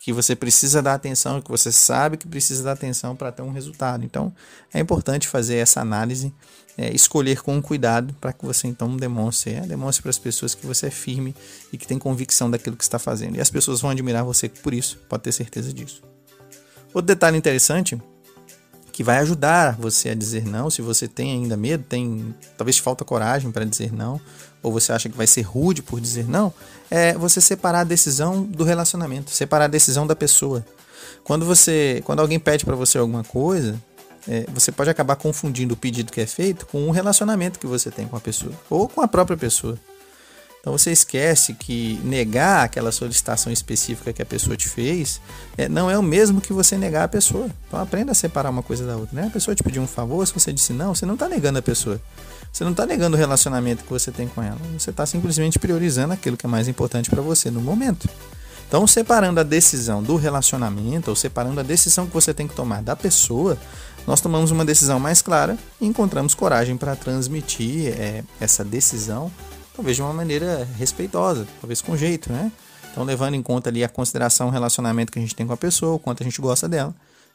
que 0.08 0.12
você 0.14 0.34
precisa 0.34 0.80
dar 0.80 0.94
atenção, 0.94 1.38
que 1.42 1.50
você 1.50 1.70
sabe 1.70 2.16
que 2.16 2.26
precisa 2.26 2.62
dar 2.62 2.72
atenção 2.72 3.14
para 3.14 3.30
ter 3.30 3.42
um 3.42 3.52
resultado. 3.52 4.06
Então, 4.06 4.32
é 4.72 4.80
importante 4.80 5.28
fazer 5.28 5.56
essa 5.56 5.82
análise, 5.82 6.32
é, 6.78 6.90
escolher 6.94 7.42
com 7.42 7.60
cuidado 7.60 8.16
para 8.18 8.32
que 8.32 8.42
você 8.42 8.68
então 8.68 8.96
demonstre, 8.96 9.52
é, 9.52 9.60
demonstre 9.60 10.00
para 10.00 10.08
as 10.08 10.18
pessoas 10.18 10.54
que 10.54 10.66
você 10.66 10.86
é 10.86 10.90
firme 10.90 11.34
e 11.70 11.76
que 11.76 11.86
tem 11.86 11.98
convicção 11.98 12.50
daquilo 12.50 12.74
que 12.74 12.82
está 12.82 12.98
fazendo. 12.98 13.36
E 13.36 13.40
as 13.42 13.50
pessoas 13.50 13.82
vão 13.82 13.90
admirar 13.90 14.24
você 14.24 14.48
por 14.48 14.72
isso, 14.72 14.96
pode 15.10 15.24
ter 15.24 15.32
certeza 15.32 15.74
disso. 15.74 16.02
Outro 16.94 17.08
detalhe 17.08 17.36
interessante 17.36 18.00
que 18.98 19.04
vai 19.04 19.18
ajudar 19.18 19.76
você 19.78 20.08
a 20.08 20.14
dizer 20.14 20.44
não, 20.44 20.68
se 20.68 20.82
você 20.82 21.06
tem 21.06 21.30
ainda 21.30 21.56
medo, 21.56 21.84
tem 21.88 22.34
talvez 22.56 22.78
falta 22.78 23.04
coragem 23.04 23.52
para 23.52 23.64
dizer 23.64 23.92
não, 23.92 24.20
ou 24.60 24.72
você 24.72 24.90
acha 24.90 25.08
que 25.08 25.16
vai 25.16 25.24
ser 25.24 25.42
rude 25.42 25.82
por 25.82 26.00
dizer 26.00 26.28
não, 26.28 26.52
é 26.90 27.12
você 27.12 27.40
separar 27.40 27.82
a 27.82 27.84
decisão 27.84 28.42
do 28.42 28.64
relacionamento, 28.64 29.30
separar 29.30 29.66
a 29.66 29.68
decisão 29.68 30.04
da 30.04 30.16
pessoa. 30.16 30.66
Quando 31.22 31.46
você, 31.46 32.02
quando 32.04 32.18
alguém 32.18 32.40
pede 32.40 32.64
para 32.64 32.74
você 32.74 32.98
alguma 32.98 33.22
coisa, 33.22 33.80
é, 34.26 34.46
você 34.52 34.72
pode 34.72 34.90
acabar 34.90 35.14
confundindo 35.14 35.74
o 35.74 35.76
pedido 35.76 36.10
que 36.10 36.20
é 36.20 36.26
feito 36.26 36.66
com 36.66 36.88
o 36.88 36.90
relacionamento 36.90 37.60
que 37.60 37.68
você 37.68 37.92
tem 37.92 38.08
com 38.08 38.16
a 38.16 38.20
pessoa 38.20 38.52
ou 38.68 38.88
com 38.88 39.00
a 39.00 39.06
própria 39.06 39.36
pessoa. 39.36 39.78
Então 40.60 40.76
você 40.76 40.90
esquece 40.90 41.54
que 41.54 42.00
negar 42.04 42.64
aquela 42.64 42.90
solicitação 42.90 43.52
específica 43.52 44.12
que 44.12 44.20
a 44.20 44.26
pessoa 44.26 44.56
te 44.56 44.68
fez 44.68 45.20
é, 45.56 45.68
não 45.68 45.90
é 45.90 45.96
o 45.96 46.02
mesmo 46.02 46.40
que 46.40 46.52
você 46.52 46.76
negar 46.76 47.04
a 47.04 47.08
pessoa. 47.08 47.48
Então 47.66 47.80
aprenda 47.80 48.12
a 48.12 48.14
separar 48.14 48.50
uma 48.50 48.62
coisa 48.62 48.86
da 48.86 48.96
outra. 48.96 49.20
Né? 49.20 49.28
A 49.28 49.30
pessoa 49.30 49.54
te 49.54 49.62
pediu 49.62 49.80
um 49.80 49.86
favor, 49.86 50.26
se 50.26 50.34
você 50.34 50.52
disse 50.52 50.72
não, 50.72 50.94
você 50.94 51.06
não 51.06 51.14
está 51.14 51.28
negando 51.28 51.58
a 51.58 51.62
pessoa. 51.62 52.00
Você 52.52 52.64
não 52.64 52.72
está 52.72 52.84
negando 52.84 53.16
o 53.16 53.18
relacionamento 53.18 53.84
que 53.84 53.90
você 53.90 54.10
tem 54.10 54.26
com 54.26 54.42
ela. 54.42 54.58
Você 54.76 54.90
está 54.90 55.06
simplesmente 55.06 55.58
priorizando 55.58 56.14
aquilo 56.14 56.36
que 56.36 56.46
é 56.46 56.48
mais 56.48 56.66
importante 56.66 57.08
para 57.08 57.22
você 57.22 57.50
no 57.50 57.60
momento. 57.60 58.08
Então, 58.66 58.86
separando 58.86 59.40
a 59.40 59.42
decisão 59.42 60.02
do 60.02 60.16
relacionamento, 60.16 61.08
ou 61.08 61.16
separando 61.16 61.60
a 61.60 61.62
decisão 61.62 62.06
que 62.06 62.12
você 62.12 62.34
tem 62.34 62.46
que 62.46 62.54
tomar 62.54 62.82
da 62.82 62.94
pessoa, 62.94 63.56
nós 64.06 64.20
tomamos 64.20 64.50
uma 64.50 64.64
decisão 64.64 65.00
mais 65.00 65.22
clara 65.22 65.56
e 65.80 65.86
encontramos 65.86 66.34
coragem 66.34 66.76
para 66.76 66.94
transmitir 66.94 67.88
é, 67.98 68.22
essa 68.38 68.62
decisão 68.62 69.30
talvez 69.78 69.94
de 69.94 70.02
uma 70.02 70.12
maneira 70.12 70.66
respeitosa, 70.76 71.46
talvez 71.60 71.80
com 71.80 71.96
jeito, 71.96 72.32
né? 72.32 72.50
Então, 72.90 73.04
levando 73.04 73.34
em 73.34 73.42
conta 73.42 73.70
ali 73.70 73.84
a 73.84 73.88
consideração, 73.88 74.48
o 74.48 74.50
relacionamento 74.50 75.12
que 75.12 75.20
a 75.20 75.22
gente 75.22 75.36
tem 75.36 75.46
com 75.46 75.52
a 75.52 75.56
pessoa, 75.56 75.94
o 75.94 75.98
quanto 76.00 76.20
a 76.20 76.24
gente 76.24 76.40
gosta 76.40 76.68
dela 76.68 76.92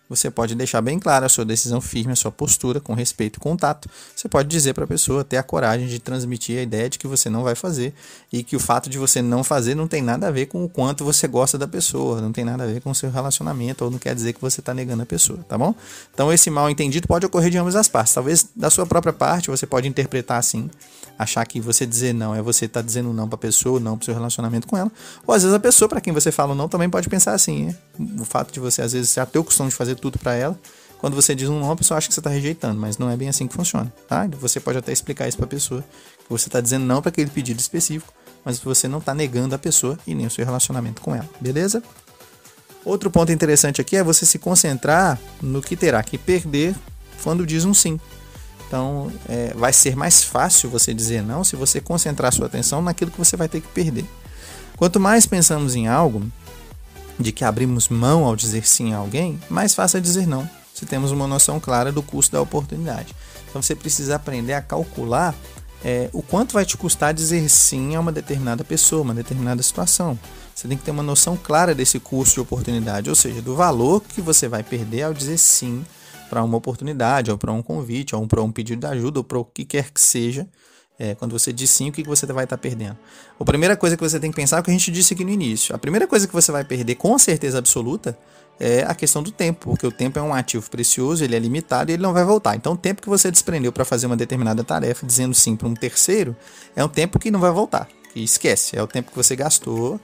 você 0.10 0.30
pode 0.30 0.54
deixar 0.56 0.82
bem 0.82 1.00
clara 1.00 1.26
a 1.26 1.30
sua 1.30 1.46
decisão 1.46 1.80
firme, 1.80 2.14
a 2.14 2.16
sua 2.16 2.32
postura 2.32 2.80
com 2.80 2.94
respeito 2.94 3.38
e 3.38 3.40
contato. 3.40 3.90
Você 4.16 4.28
pode 4.28 4.50
dizer 4.50 4.74
para 4.74 4.84
a 4.84 4.88
pessoa 4.88 5.24
ter 5.24 5.38
a 5.38 5.44
coragem 5.44 5.88
de 5.88 6.00
transmitir 6.00 6.60
a 6.60 6.62
ideia 6.62 6.90
de 6.90 7.00
que 7.00 7.08
você 7.08 7.30
não 7.30 7.44
vai 7.44 7.56
fazer 7.56 7.94
e 8.32 8.44
que 8.44 8.56
o 8.56 8.60
fato 8.60 8.90
de 8.90 8.98
você 8.98 9.22
não 9.22 9.44
fazer 9.44 9.76
não 9.76 9.88
tem 9.88 10.02
nada 10.02 10.28
a 10.28 10.32
ver 10.32 10.48
com 10.48 10.64
o 10.64 10.70
quanto 10.70 11.04
você 11.04 11.28
gosta 11.28 11.58
da 11.58 11.68
pessoa, 11.68 12.22
não 12.22 12.32
tem 12.32 12.44
nada 12.44 12.64
a 12.64 12.68
ver 12.68 12.82
com 12.82 12.92
o 12.92 12.96
seu 12.96 13.10
relacionamento 13.10 13.86
ou 13.86 13.92
não 13.92 13.98
quer 13.98 14.14
dizer 14.14 14.34
que 14.34 14.42
você 14.42 14.60
está 14.60 14.74
negando 14.74 15.04
a 15.04 15.06
pessoa, 15.06 15.40
tá 15.48 15.58
bom? 15.58 15.74
Então 16.14 16.32
esse 16.32 16.50
mal 16.50 16.70
entendido 16.70 17.08
pode 17.08 17.26
ocorrer 17.26 17.50
de 17.50 17.58
ambas 17.58 17.76
as 17.76 17.88
partes. 17.88 18.14
Talvez 18.14 18.48
da 18.56 18.70
sua 18.70 18.86
própria 18.86 19.14
parte 19.14 19.50
você 19.50 19.66
pode 19.66 19.88
interpretar 19.88 20.38
assim, 20.38 20.70
achar 21.18 21.46
que 21.46 21.60
você 21.60 21.86
dizer 21.86 22.14
não 22.14 22.36
é 22.36 22.42
você 22.42 22.66
estar 22.66 22.82
tá 22.82 22.86
dizendo 22.86 23.14
não 23.14 23.28
para 23.28 23.36
a 23.36 23.40
pessoa, 23.40 23.80
não 23.80 23.98
para 23.98 24.04
o 24.04 24.06
seu 24.06 24.14
relacionamento 24.14 24.68
com 24.68 24.78
ela, 24.78 24.92
ou 25.26 25.34
às 25.34 25.44
vezes 25.44 25.56
a 25.56 25.60
pessoa 25.60 25.88
para 25.88 26.02
quem 26.02 26.14
você 26.14 26.32
fala 26.32 26.54
não 26.54 26.68
também 26.68 26.90
pode 26.90 27.08
pensar 27.10 27.34
assim? 27.34 27.74
O 28.20 28.26
fato 28.26 28.52
de 28.52 28.60
você 28.60 28.82
às 28.82 28.94
vezes 28.94 29.16
ter 29.32 29.40
o 29.40 29.44
costume 29.44 29.70
de 29.70 29.76
fazer 29.76 29.93
fazer 29.94 29.96
tudo 29.96 30.20
para 30.20 30.36
ela. 30.36 30.60
Quando 31.00 31.16
você 31.16 31.36
diz 31.36 31.50
um 31.50 31.60
não, 31.60 31.72
a 31.72 31.76
pessoa 31.76 31.98
acha 31.98 32.08
que 32.08 32.14
você 32.14 32.20
está 32.20 32.30
rejeitando, 32.30 32.80
mas 32.80 32.98
não 32.98 33.10
é 33.10 33.18
bem 33.18 33.28
assim 33.28 33.48
que 33.48 33.54
funciona, 33.54 33.94
tá? 34.08 34.28
Você 34.40 34.60
pode 34.60 34.78
até 34.78 34.92
explicar 34.92 35.28
isso 35.28 35.38
para 35.38 35.46
a 35.46 35.50
pessoa, 35.50 35.82
que 35.82 36.30
você 36.30 36.48
está 36.48 36.62
dizendo 36.62 36.86
não 36.86 37.02
para 37.02 37.10
aquele 37.10 37.30
pedido 37.30 37.60
específico, 37.60 38.14
mas 38.46 38.60
você 38.60 38.88
não 38.88 39.00
está 39.00 39.14
negando 39.14 39.54
a 39.54 39.58
pessoa 39.58 39.98
e 40.08 40.16
nem 40.16 40.26
o 40.26 40.30
seu 40.32 40.46
relacionamento 40.46 41.02
com 41.02 41.14
ela, 41.14 41.30
beleza? 41.42 41.84
Outro 42.86 43.12
ponto 43.12 43.32
interessante 43.32 43.82
aqui 43.82 43.98
é 43.98 44.04
você 44.04 44.26
se 44.26 44.40
concentrar 44.40 45.20
no 45.42 45.62
que 45.62 45.76
terá 45.76 46.02
que 46.04 46.18
perder 46.18 46.76
quando 47.22 47.46
diz 47.46 47.66
um 47.66 47.74
sim. 47.74 48.00
Então, 48.68 49.12
é, 49.28 49.54
vai 49.56 49.72
ser 49.74 49.96
mais 49.96 50.24
fácil 50.24 50.70
você 50.70 50.94
dizer 50.94 51.22
não 51.22 51.44
se 51.44 51.56
você 51.56 51.80
concentrar 51.80 52.34
sua 52.34 52.48
atenção 52.48 52.82
naquilo 52.82 53.12
que 53.12 53.18
você 53.18 53.36
vai 53.36 53.48
ter 53.50 53.62
que 53.62 53.68
perder. 53.68 54.06
Quanto 54.78 55.00
mais 55.00 55.26
pensamos 55.26 55.76
em 55.76 55.88
algo, 55.88 56.24
de 57.20 57.32
que 57.32 57.46
abrimos 57.46 57.90
mão 57.90 58.26
ao 58.26 58.36
dizer 58.36 58.66
sim 58.66 58.94
a 58.94 58.98
alguém, 58.98 59.40
mais 59.50 59.74
fácil 59.74 59.98
é 59.98 60.02
dizer 60.02 60.28
não, 60.28 60.50
se 60.74 60.86
temos 60.86 61.12
uma 61.12 61.28
noção 61.28 61.60
clara 61.60 61.92
do 61.92 62.02
custo 62.02 62.34
da 62.34 62.42
oportunidade. 62.42 63.14
Então 63.50 63.62
você 63.62 63.76
precisa 63.76 64.16
aprender 64.16 64.54
a 64.54 64.62
calcular 64.62 65.36
é, 65.84 66.10
o 66.14 66.22
quanto 66.22 66.54
vai 66.54 66.66
te 66.66 66.78
custar 66.78 67.14
dizer 67.14 67.50
sim 67.50 67.96
a 67.96 68.00
uma 68.00 68.12
determinada 68.12 68.64
pessoa, 68.64 69.02
uma 69.02 69.14
determinada 69.14 69.62
situação. 69.62 70.18
Você 70.56 70.68
tem 70.68 70.78
que 70.78 70.84
ter 70.84 70.92
uma 70.92 71.04
noção 71.04 71.36
clara 71.36 71.76
desse 71.76 72.00
custo 72.00 72.36
de 72.36 72.40
oportunidade, 72.40 73.10
ou 73.10 73.16
seja, 73.16 73.42
do 73.42 73.56
valor 73.56 74.02
que 74.02 74.22
você 74.22 74.48
vai 74.48 74.64
perder 74.64 75.04
ao 75.04 75.14
dizer 75.14 75.38
sim 75.38 75.86
para 76.30 76.44
uma 76.44 76.58
oportunidade, 76.58 77.30
ou 77.30 77.38
para 77.38 77.52
um 77.52 77.62
convite, 77.62 78.16
ou 78.16 78.26
para 78.26 78.42
um 78.42 78.52
pedido 78.52 78.80
de 78.80 78.88
ajuda, 78.88 79.20
ou 79.20 79.24
para 79.24 79.38
o 79.38 79.46
que 79.46 79.66
quer 79.66 79.92
que 79.92 80.02
seja 80.02 80.48
é, 80.98 81.16
quando 81.16 81.32
você 81.32 81.52
diz 81.52 81.70
sim, 81.70 81.90
o 81.90 81.92
que 81.92 82.04
você 82.04 82.26
vai 82.28 82.44
estar 82.44 82.58
tá 82.58 82.62
perdendo? 82.62 82.98
A 83.40 83.46
primeira 83.46 83.76
coisa 83.76 83.98
que 83.98 84.04
você 84.04 84.20
tem 84.20 84.30
que 84.30 84.36
pensar 84.36 84.58
é 84.58 84.60
o 84.60 84.64
que 84.64 84.70
a 84.70 84.74
gente 84.74 84.92
disse 84.92 85.14
aqui 85.14 85.24
no 85.24 85.32
início. 85.32 85.76
A 85.76 85.78
primeira 85.78 86.08
coisa 86.08 86.28
que 86.28 86.34
você 86.34 86.52
vai 86.52 86.64
perder 86.64 86.96
com 86.96 87.18
certeza 87.18 87.58
absoluta 87.58 88.18
é 88.60 88.84
a 88.84 88.94
questão 88.94 89.24
do 89.24 89.32
tempo, 89.32 89.72
porque 89.72 89.88
o 89.88 89.92
tempo 89.92 90.20
é 90.20 90.22
um 90.22 90.34
ativo 90.34 90.70
precioso, 90.70 91.24
ele 91.24 91.36
é 91.36 91.40
limitado 91.40 91.92
e 91.92 91.96
ele 91.96 92.04
não 92.04 92.14
vai 92.14 92.24
voltar. 92.24 92.56
Então, 92.56 92.74
o 92.74 92.78
tempo 92.78 93.02
que 93.02 93.10
você 93.10 93.32
desprendeu 93.32 93.72
para 93.72 93.84
fazer 93.84 94.06
uma 94.06 94.16
determinada 94.16 94.64
tarefa, 94.64 95.06
dizendo 95.06 95.34
sim 95.34 95.56
para 95.56 95.68
um 95.68 95.74
terceiro, 95.74 96.36
é 96.76 96.84
um 96.86 96.90
tempo 96.90 97.18
que 97.18 97.32
não 97.32 97.40
vai 97.40 97.52
voltar. 97.52 97.88
E 98.16 98.24
esquece, 98.24 98.78
é 98.78 98.84
o 98.84 98.88
tempo 98.88 99.10
que 99.10 99.18
você 99.18 99.36
gastou, 99.36 100.00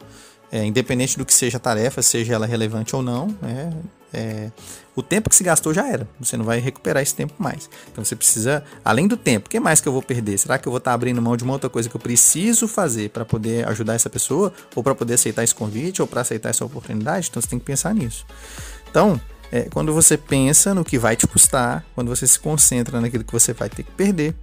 é, 0.52 0.66
independente 0.66 1.18
do 1.18 1.26
que 1.26 1.34
seja 1.34 1.58
a 1.58 1.60
tarefa, 1.60 2.02
seja 2.02 2.34
ela 2.34 2.48
relevante 2.48 2.96
ou 2.96 3.04
não, 3.04 3.28
é, 3.44 3.70
é, 4.14 4.52
o 4.96 5.02
tempo 5.02 5.30
que 5.30 5.36
se 5.36 5.44
gastou 5.44 5.74
já 5.74 5.88
era. 5.88 6.08
Você 6.20 6.36
não 6.36 6.46
vai 6.46 6.60
recuperar 6.60 7.02
esse 7.02 7.16
tempo 7.16 7.34
mais. 7.38 7.70
Então 7.92 8.04
você 8.04 8.16
precisa, 8.16 8.64
além 8.84 9.08
do 9.08 9.16
tempo, 9.16 9.48
o 9.48 9.50
que 9.50 9.60
mais 9.60 9.80
que 9.80 9.88
eu 9.88 9.94
vou 9.94 10.02
perder? 10.02 10.38
Será 10.38 10.58
que 10.58 10.68
eu 10.68 10.72
vou 10.72 10.78
estar 10.78 10.94
abrindo 10.94 11.22
mão 11.22 11.38
de 11.38 11.44
uma 11.44 11.54
outra 11.54 11.70
coisa 11.70 11.90
que 11.90 11.96
eu 11.96 12.02
preciso 12.02 12.68
fazer 12.68 13.10
para 13.10 13.24
poder 13.24 13.68
ajudar 13.70 13.94
essa 13.94 14.10
pessoa? 14.10 14.52
Ou 14.76 14.84
para 14.84 14.96
poder 14.96 15.14
aceitar 15.14 15.44
esse 15.44 15.56
convite? 15.56 16.02
Ou 16.02 16.08
para 16.08 16.22
aceitar 16.22 16.50
essa 16.50 16.66
oportunidade? 16.66 17.28
Então 17.30 17.42
você 17.42 17.48
tem 17.48 17.60
que 17.60 17.66
pensar 17.66 17.94
nisso. 17.94 18.26
Então, 18.90 19.20
É, 19.52 19.64
quando 19.64 19.94
você 19.94 20.16
pensa 20.16 20.74
no 20.74 20.86
que 20.86 21.00
vai 21.00 21.16
te 21.16 21.26
custar, 21.26 21.84
quando 21.96 22.10
você 22.10 22.28
se 22.28 22.40
concentra 22.40 23.02
naquilo 23.02 23.24
que 23.24 23.34
você 23.34 23.52
vai 23.52 23.68
ter 23.70 23.84
que 23.84 23.92
perder, 23.92 24.36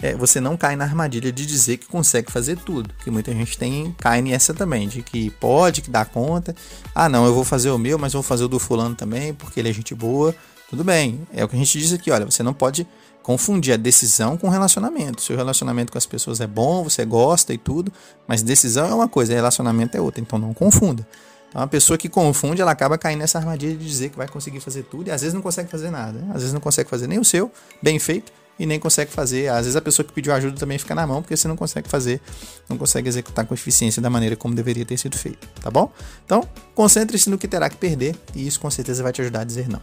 é, 0.00 0.14
você 0.14 0.40
não 0.40 0.56
cai 0.56 0.76
na 0.76 0.84
armadilha 0.84 1.32
de 1.32 1.44
dizer 1.44 1.78
que 1.78 1.86
consegue 1.86 2.30
fazer 2.30 2.56
tudo. 2.56 2.90
Que 3.02 3.10
muita 3.10 3.32
gente 3.32 3.58
tem 3.58 3.94
cai 3.98 4.22
nessa 4.22 4.54
também, 4.54 4.88
de 4.88 5.02
que 5.02 5.30
pode, 5.30 5.82
que 5.82 5.90
dá 5.90 6.04
conta. 6.04 6.54
Ah, 6.94 7.08
não, 7.08 7.26
eu 7.26 7.34
vou 7.34 7.44
fazer 7.44 7.70
o 7.70 7.78
meu, 7.78 7.98
mas 7.98 8.12
vou 8.12 8.22
fazer 8.22 8.44
o 8.44 8.48
do 8.48 8.58
fulano 8.58 8.94
também, 8.94 9.34
porque 9.34 9.58
ele 9.58 9.68
é 9.68 9.72
gente 9.72 9.94
boa. 9.94 10.34
Tudo 10.70 10.84
bem. 10.84 11.26
É 11.32 11.44
o 11.44 11.48
que 11.48 11.56
a 11.56 11.58
gente 11.58 11.78
diz 11.78 11.92
aqui, 11.92 12.10
olha, 12.10 12.24
você 12.24 12.42
não 12.42 12.54
pode 12.54 12.86
confundir 13.22 13.74
a 13.74 13.76
decisão 13.76 14.36
com 14.36 14.48
relacionamento. 14.48 15.22
Seu 15.22 15.36
relacionamento 15.36 15.92
com 15.92 15.98
as 15.98 16.06
pessoas 16.06 16.40
é 16.40 16.46
bom, 16.46 16.82
você 16.82 17.04
gosta 17.04 17.52
e 17.52 17.58
tudo, 17.58 17.92
mas 18.26 18.42
decisão 18.42 18.88
é 18.88 18.94
uma 18.94 19.08
coisa, 19.08 19.32
relacionamento 19.32 19.96
é 19.96 20.00
outra, 20.00 20.20
então 20.20 20.38
não 20.38 20.52
confunda. 20.52 21.06
Então, 21.52 21.60
uma 21.60 21.68
pessoa 21.68 21.98
que 21.98 22.08
confunde, 22.08 22.62
ela 22.62 22.70
acaba 22.70 22.96
caindo 22.96 23.18
nessa 23.18 23.38
armadilha 23.38 23.76
de 23.76 23.86
dizer 23.86 24.08
que 24.08 24.16
vai 24.16 24.26
conseguir 24.26 24.58
fazer 24.60 24.84
tudo 24.84 25.08
e 25.08 25.10
às 25.10 25.20
vezes 25.20 25.34
não 25.34 25.42
consegue 25.42 25.70
fazer 25.70 25.90
nada. 25.90 26.18
Né? 26.18 26.28
Às 26.30 26.40
vezes 26.40 26.52
não 26.54 26.60
consegue 26.60 26.88
fazer 26.88 27.06
nem 27.06 27.18
o 27.18 27.24
seu, 27.24 27.52
bem 27.82 27.98
feito, 27.98 28.32
e 28.58 28.64
nem 28.64 28.80
consegue 28.80 29.12
fazer. 29.12 29.48
Às 29.48 29.66
vezes 29.66 29.76
a 29.76 29.82
pessoa 29.82 30.06
que 30.06 30.14
pediu 30.14 30.32
ajuda 30.32 30.58
também 30.58 30.78
fica 30.78 30.94
na 30.94 31.06
mão, 31.06 31.20
porque 31.20 31.36
você 31.36 31.46
não 31.46 31.56
consegue 31.56 31.90
fazer, 31.90 32.22
não 32.70 32.78
consegue 32.78 33.06
executar 33.06 33.44
com 33.44 33.52
eficiência 33.52 34.00
da 34.00 34.08
maneira 34.08 34.34
como 34.34 34.54
deveria 34.54 34.86
ter 34.86 34.96
sido 34.96 35.16
feito, 35.16 35.46
tá 35.60 35.70
bom? 35.70 35.92
Então, 36.24 36.48
concentre-se 36.74 37.28
no 37.28 37.36
que 37.36 37.46
terá 37.46 37.68
que 37.68 37.76
perder 37.76 38.16
e 38.34 38.46
isso 38.46 38.58
com 38.58 38.70
certeza 38.70 39.02
vai 39.02 39.12
te 39.12 39.20
ajudar 39.20 39.40
a 39.40 39.44
dizer 39.44 39.68
não. 39.68 39.80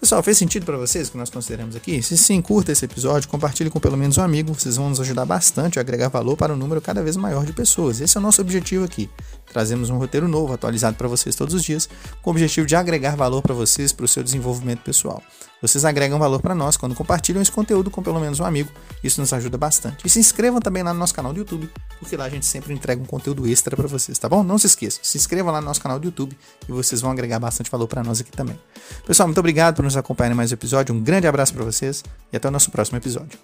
Pessoal, 0.00 0.22
fez 0.22 0.38
sentido 0.38 0.64
para 0.64 0.78
vocês 0.78 1.08
o 1.08 1.12
que 1.12 1.18
nós 1.18 1.28
consideramos 1.28 1.76
aqui? 1.76 2.02
Se 2.02 2.16
sim, 2.16 2.40
curta 2.40 2.72
esse 2.72 2.86
episódio, 2.86 3.28
compartilhe 3.28 3.68
com 3.68 3.78
pelo 3.78 3.98
menos 3.98 4.16
um 4.16 4.22
amigo, 4.22 4.54
vocês 4.54 4.76
vão 4.76 4.88
nos 4.88 4.98
ajudar 4.98 5.26
bastante 5.26 5.78
a 5.78 5.82
agregar 5.82 6.08
valor 6.08 6.38
para 6.38 6.54
um 6.54 6.56
número 6.56 6.80
cada 6.80 7.02
vez 7.02 7.18
maior 7.18 7.44
de 7.44 7.52
pessoas. 7.52 8.00
Esse 8.00 8.16
é 8.16 8.20
o 8.20 8.22
nosso 8.22 8.40
objetivo 8.40 8.82
aqui. 8.82 9.10
Trazemos 9.52 9.90
um 9.90 9.98
roteiro 9.98 10.26
novo, 10.26 10.54
atualizado 10.54 10.96
para 10.96 11.06
vocês 11.06 11.36
todos 11.36 11.52
os 11.52 11.62
dias, 11.62 11.86
com 12.22 12.30
o 12.30 12.32
objetivo 12.32 12.66
de 12.66 12.74
agregar 12.74 13.14
valor 13.14 13.42
para 13.42 13.52
vocês, 13.52 13.92
para 13.92 14.06
o 14.06 14.08
seu 14.08 14.22
desenvolvimento 14.22 14.80
pessoal. 14.80 15.22
Vocês 15.60 15.84
agregam 15.84 16.18
valor 16.18 16.40
para 16.40 16.54
nós 16.54 16.78
quando 16.78 16.94
compartilham 16.94 17.42
esse 17.42 17.52
conteúdo 17.52 17.90
com 17.90 18.02
pelo 18.02 18.20
menos 18.20 18.40
um 18.40 18.44
amigo. 18.46 18.70
Isso 19.04 19.20
nos 19.20 19.34
ajuda 19.34 19.58
bastante. 19.58 20.06
E 20.06 20.08
se 20.08 20.18
inscrevam 20.18 20.62
também 20.62 20.82
lá 20.82 20.94
no 20.94 20.98
nosso 20.98 21.12
canal 21.12 21.34
do 21.34 21.40
YouTube, 21.40 21.70
porque 22.00 22.16
lá 22.16 22.24
a 22.24 22.28
gente 22.28 22.46
sempre 22.46 22.72
entrega 22.72 23.00
um 23.00 23.04
conteúdo 23.04 23.46
extra 23.46 23.76
para 23.76 23.86
vocês, 23.86 24.18
tá 24.18 24.28
bom? 24.28 24.42
Não 24.42 24.58
se 24.58 24.66
esqueçam, 24.66 25.04
se 25.04 25.18
inscrevam 25.18 25.52
lá 25.52 25.60
no 25.60 25.66
nosso 25.66 25.80
canal 25.80 26.00
do 26.00 26.06
YouTube 26.06 26.36
e 26.68 26.72
vocês 26.72 27.00
vão 27.00 27.10
agregar 27.10 27.38
bastante 27.38 27.70
valor 27.70 27.86
para 27.86 28.02
nós 28.02 28.20
aqui 28.20 28.32
também. 28.32 28.58
Pessoal, 29.06 29.28
muito 29.28 29.38
obrigado 29.38 29.76
por 29.76 29.82
nos 29.82 29.96
acompanhar 29.96 30.32
em 30.32 30.34
mais 30.34 30.50
um 30.50 30.54
episódio. 30.54 30.94
Um 30.94 31.00
grande 31.00 31.26
abraço 31.26 31.52
para 31.52 31.64
vocês 31.64 32.02
e 32.32 32.36
até 32.36 32.48
o 32.48 32.50
nosso 32.50 32.70
próximo 32.70 32.96
episódio. 32.96 33.38